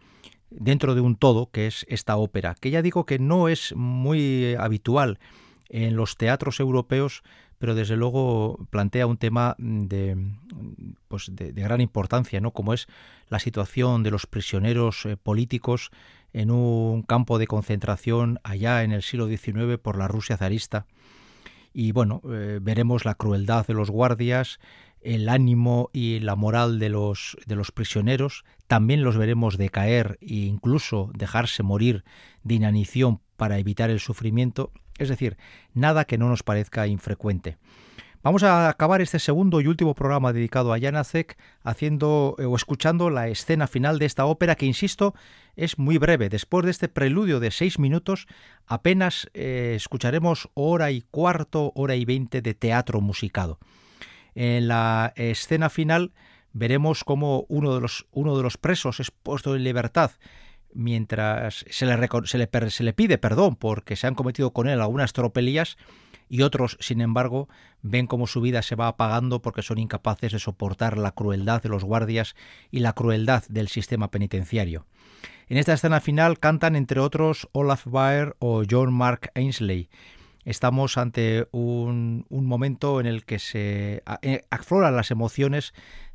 dentro 0.51 0.95
de 0.95 1.01
un 1.01 1.17
todo 1.17 1.51
que 1.51 1.67
es 1.67 1.87
esta 1.89 2.17
ópera, 2.17 2.55
que 2.61 2.71
ya 2.71 2.83
digo 2.83 3.07
que 3.07 3.19
no 3.19 3.49
es 3.49 3.75
muy 3.75 4.55
habitual 4.57 5.19
en 5.71 5.97
los 5.97 6.17
teatros 6.19 6.61
europeos, 6.61 7.23
pero 7.59 7.75
desde 7.75 7.97
luego 7.97 8.67
plantea 8.71 9.07
un 9.07 9.17
tema 9.17 9.55
de, 9.57 10.17
pues 11.09 11.31
de, 11.33 11.53
gran 11.53 11.81
importancia, 11.81 12.41
¿no? 12.41 12.51
como 12.51 12.75
es 12.75 12.89
la 13.29 13.39
situación 13.39 14.03
de 14.03 14.11
los 14.11 14.27
prisioneros 14.27 15.07
eh, 15.07 15.17
políticos 15.17 15.91
en 16.33 16.51
un 16.51 17.03
campo 17.03 17.39
de 17.39 17.47
concentración 17.47 18.39
allá 18.43 18.83
en 18.83 18.93
el 18.93 19.03
siglo 19.03 19.27
XIX 19.27 19.79
por 19.81 19.97
la 19.97 20.09
Rusia 20.09 20.37
zarista. 20.37 20.87
Y 21.73 21.93
bueno, 21.93 22.21
eh, 22.31 22.59
veremos 22.61 23.05
la 23.05 23.15
crueldad 23.15 23.67
de 23.67 23.75
los 23.75 23.91
guardias, 23.91 24.61
el 25.01 25.29
ánimo 25.29 25.91
y 25.93 26.21
la 26.21 26.37
moral 26.37 26.79
de 26.79 26.89
los, 26.89 27.37
de 27.47 27.57
los 27.57 27.73
prisioneros, 27.73 28.45
también 28.67 29.03
los 29.03 29.17
veremos 29.17 29.59
decaer 29.59 30.19
e 30.21 30.35
incluso 30.35 31.11
dejarse 31.15 31.63
morir 31.63 32.05
de 32.45 32.55
inanición 32.55 33.21
para 33.37 33.59
evitar 33.59 33.91
el 33.91 34.01
sufrimiento, 34.01 34.71
es 34.99 35.09
decir, 35.09 35.37
nada 35.75 36.05
que 36.05 36.19
no 36.19 36.29
nos 36.29 36.43
parezca 36.43 36.87
infrecuente. 36.87 37.59
Vamos 38.25 38.45
a 38.45 38.69
acabar 38.69 39.01
este 39.01 39.19
segundo 39.19 39.61
y 39.61 39.67
último 39.67 39.97
programa 39.97 40.33
dedicado 40.33 40.73
a 40.73 40.79
Janacek 40.79 41.37
haciendo 41.65 42.37
eh, 42.39 42.45
o 42.45 42.55
escuchando 42.55 43.11
la 43.11 43.27
escena 43.27 43.67
final 43.67 43.99
de 43.99 44.07
esta 44.07 44.27
ópera 44.27 44.55
que, 44.55 44.65
insisto, 44.65 45.13
es 45.57 45.77
muy 45.77 45.99
breve. 45.99 46.29
Después 46.29 46.65
de 46.65 46.71
este 46.71 46.89
preludio 46.89 47.41
de 47.41 47.51
seis 47.51 47.81
minutos, 47.81 48.29
apenas 48.65 49.29
eh, 49.35 49.73
escucharemos 49.75 50.49
hora 50.55 50.93
y 50.93 51.03
cuarto, 51.03 51.73
hora 51.75 51.97
y 51.97 52.05
veinte 52.05 52.43
de 52.43 52.55
teatro 52.55 53.01
musicado. 53.01 53.59
En 54.37 54.69
la 54.69 55.13
escena 55.17 55.69
final 55.69 56.13
veremos 56.53 57.03
cómo 57.03 57.45
uno 57.49 57.75
de 57.75 57.81
los, 57.81 58.07
uno 58.13 58.37
de 58.37 58.45
los 58.45 58.57
presos 58.57 59.01
es 59.01 59.11
puesto 59.11 59.57
en 59.57 59.65
libertad 59.65 60.13
mientras 60.75 61.65
se 61.69 61.87
le, 61.87 62.09
se 62.25 62.39
le, 62.39 62.71
se 62.71 62.85
le 62.85 62.93
pide 62.93 63.19
perdón 63.19 63.57
porque 63.57 63.97
se 63.97 64.07
han 64.07 64.15
cometido 64.15 64.53
con 64.53 64.69
él 64.69 64.81
algunas 64.81 65.13
tropelías 65.13 65.77
y 66.33 66.41
otros, 66.41 66.79
sin 66.81 67.03
embargo, 67.03 67.51
ven 67.83 68.07
cómo 68.07 68.27
su 68.27 68.41
vida 68.41 68.63
se 68.63 68.75
va 68.75 68.89
apagando 68.89 69.43
porque 69.43 69.61
son 69.61 69.77
incapaces 69.77 70.33
de 70.33 70.39
soportar 70.39 70.97
la 70.97 71.13
crueldad 71.13 71.63
de 71.63 71.69
los 71.69 71.85
guardias 71.85 72.37
y 72.71 72.79
la 72.79 72.95
crueldad 72.95 73.45
del 73.51 73.69
sistema 73.69 74.11
penitenciario. 74.11 74.87
En 75.51 75.59
esta 75.59 75.75
escena 75.75 76.01
final 76.01 76.39
cantan, 76.39 76.75
entre 76.75 77.01
otros, 77.01 77.51
Olaf 77.53 77.85
Baer 77.85 78.35
o 78.39 78.63
John 78.69 78.95
Mark 78.95 79.31
Ainsley. 79.35 79.91
Estamos 80.47 80.97
ante 80.97 81.49
un, 81.51 82.25
un 82.31 82.47
momento 82.47 82.99
en 82.99 83.07
el 83.07 83.27
que 83.27 83.39
se 83.39 84.03
eh, 84.23 84.41
afloran 84.49 84.97
las 84.97 85.11
emociones 85.11 85.75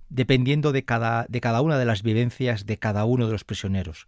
dependiendo 0.09 0.71
de 0.71 0.83
cada, 0.83 1.27
de 1.29 1.41
cada 1.41 1.61
una 1.61 1.77
de 1.77 1.85
las 1.85 2.01
vivencias 2.01 2.65
de 2.65 2.79
cada 2.79 3.05
uno 3.05 3.27
de 3.27 3.33
los 3.33 3.43
prisioneros. 3.43 4.07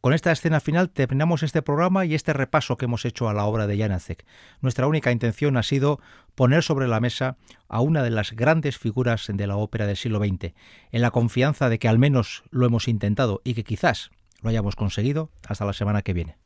Con 0.00 0.14
esta 0.14 0.32
escena 0.32 0.60
final 0.60 0.88
terminamos 0.88 1.42
este 1.42 1.60
programa 1.60 2.06
y 2.06 2.14
este 2.14 2.32
repaso 2.32 2.78
que 2.78 2.86
hemos 2.86 3.04
hecho 3.04 3.28
a 3.28 3.34
la 3.34 3.44
obra 3.44 3.66
de 3.66 3.76
Janacek. 3.76 4.24
Nuestra 4.62 4.86
única 4.86 5.12
intención 5.12 5.58
ha 5.58 5.62
sido 5.62 6.00
poner 6.34 6.62
sobre 6.62 6.88
la 6.88 7.00
mesa 7.00 7.36
a 7.68 7.82
una 7.82 8.02
de 8.02 8.08
las 8.08 8.32
grandes 8.32 8.78
figuras 8.78 9.26
de 9.30 9.46
la 9.46 9.56
ópera 9.56 9.86
del 9.86 9.98
siglo 9.98 10.18
XX, 10.18 10.54
en 10.90 11.02
la 11.02 11.10
confianza 11.10 11.68
de 11.68 11.78
que 11.78 11.88
al 11.88 11.98
menos 11.98 12.44
lo 12.50 12.64
hemos 12.64 12.88
intentado 12.88 13.42
y 13.44 13.52
que 13.52 13.64
quizás 13.64 14.10
lo 14.40 14.48
hayamos 14.48 14.74
conseguido. 14.74 15.28
Hasta 15.46 15.66
la 15.66 15.74
semana 15.74 16.00
que 16.00 16.14
viene. 16.14 16.36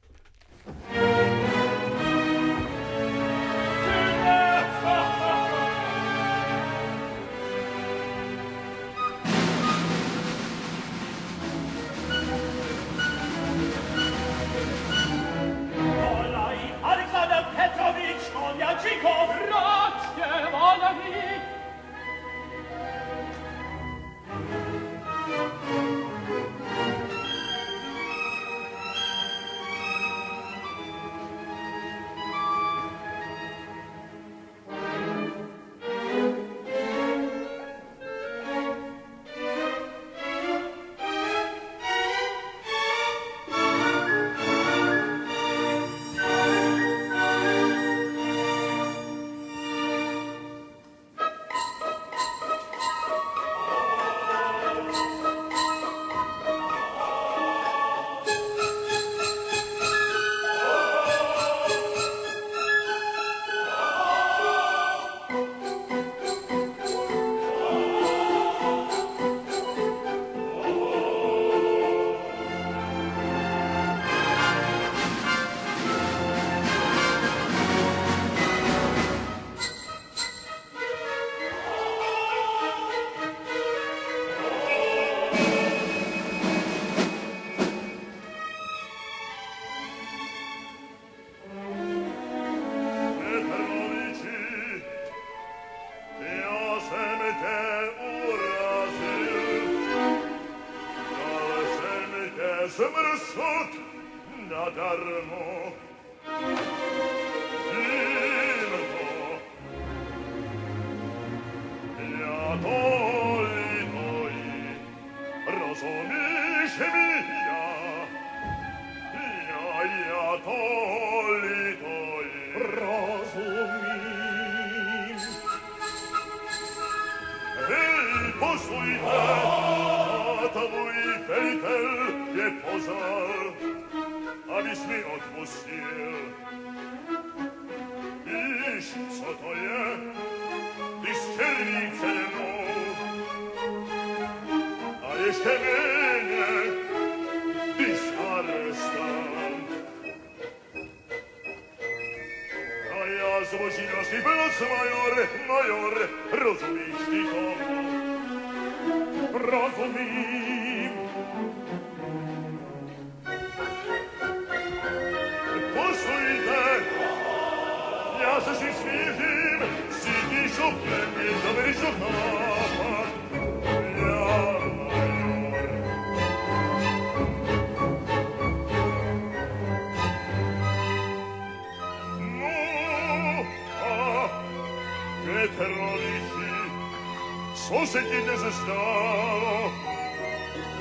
Se 187.94 188.02
ti 188.02 188.20
desestaro. 188.26 189.70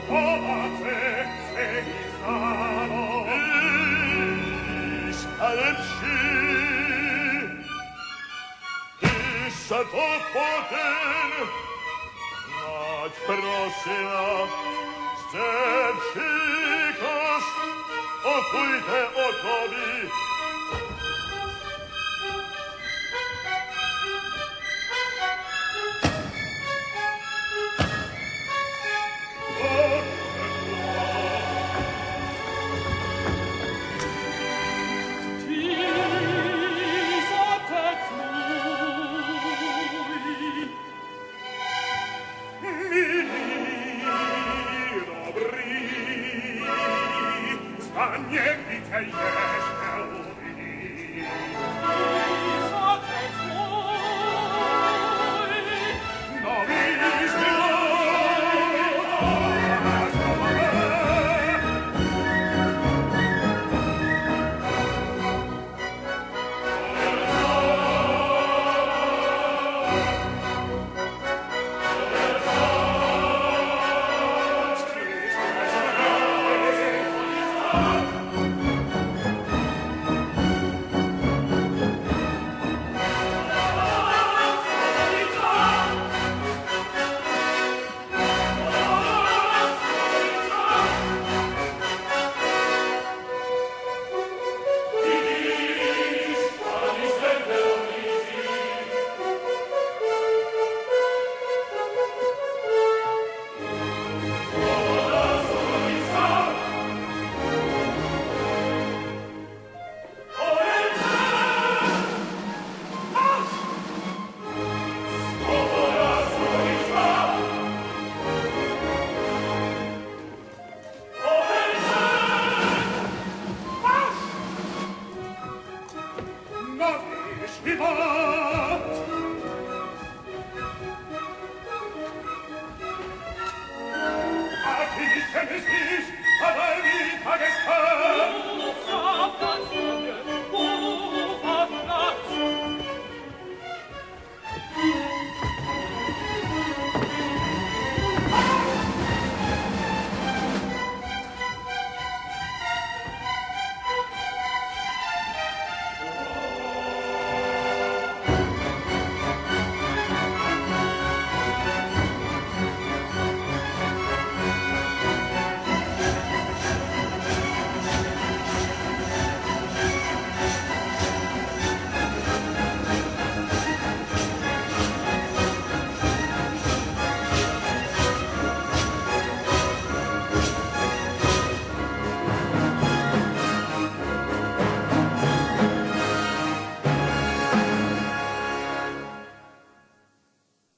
Oh, 0.10 0.38
pace, 0.46 1.02
se 1.50 1.66
mi 1.86 1.96
stavo. 2.14 3.04
Is, 5.10 5.20
alepsi. 5.48 6.20
Is, 9.02 9.72
a 9.72 9.82
to 9.94 10.08
poten. 10.34 11.32
Nać 12.50 13.14
prosila. 13.26 14.28
Stepsikos. 15.22 16.36
O 18.26 18.36
kujte 18.52 19.02
o 19.24 19.26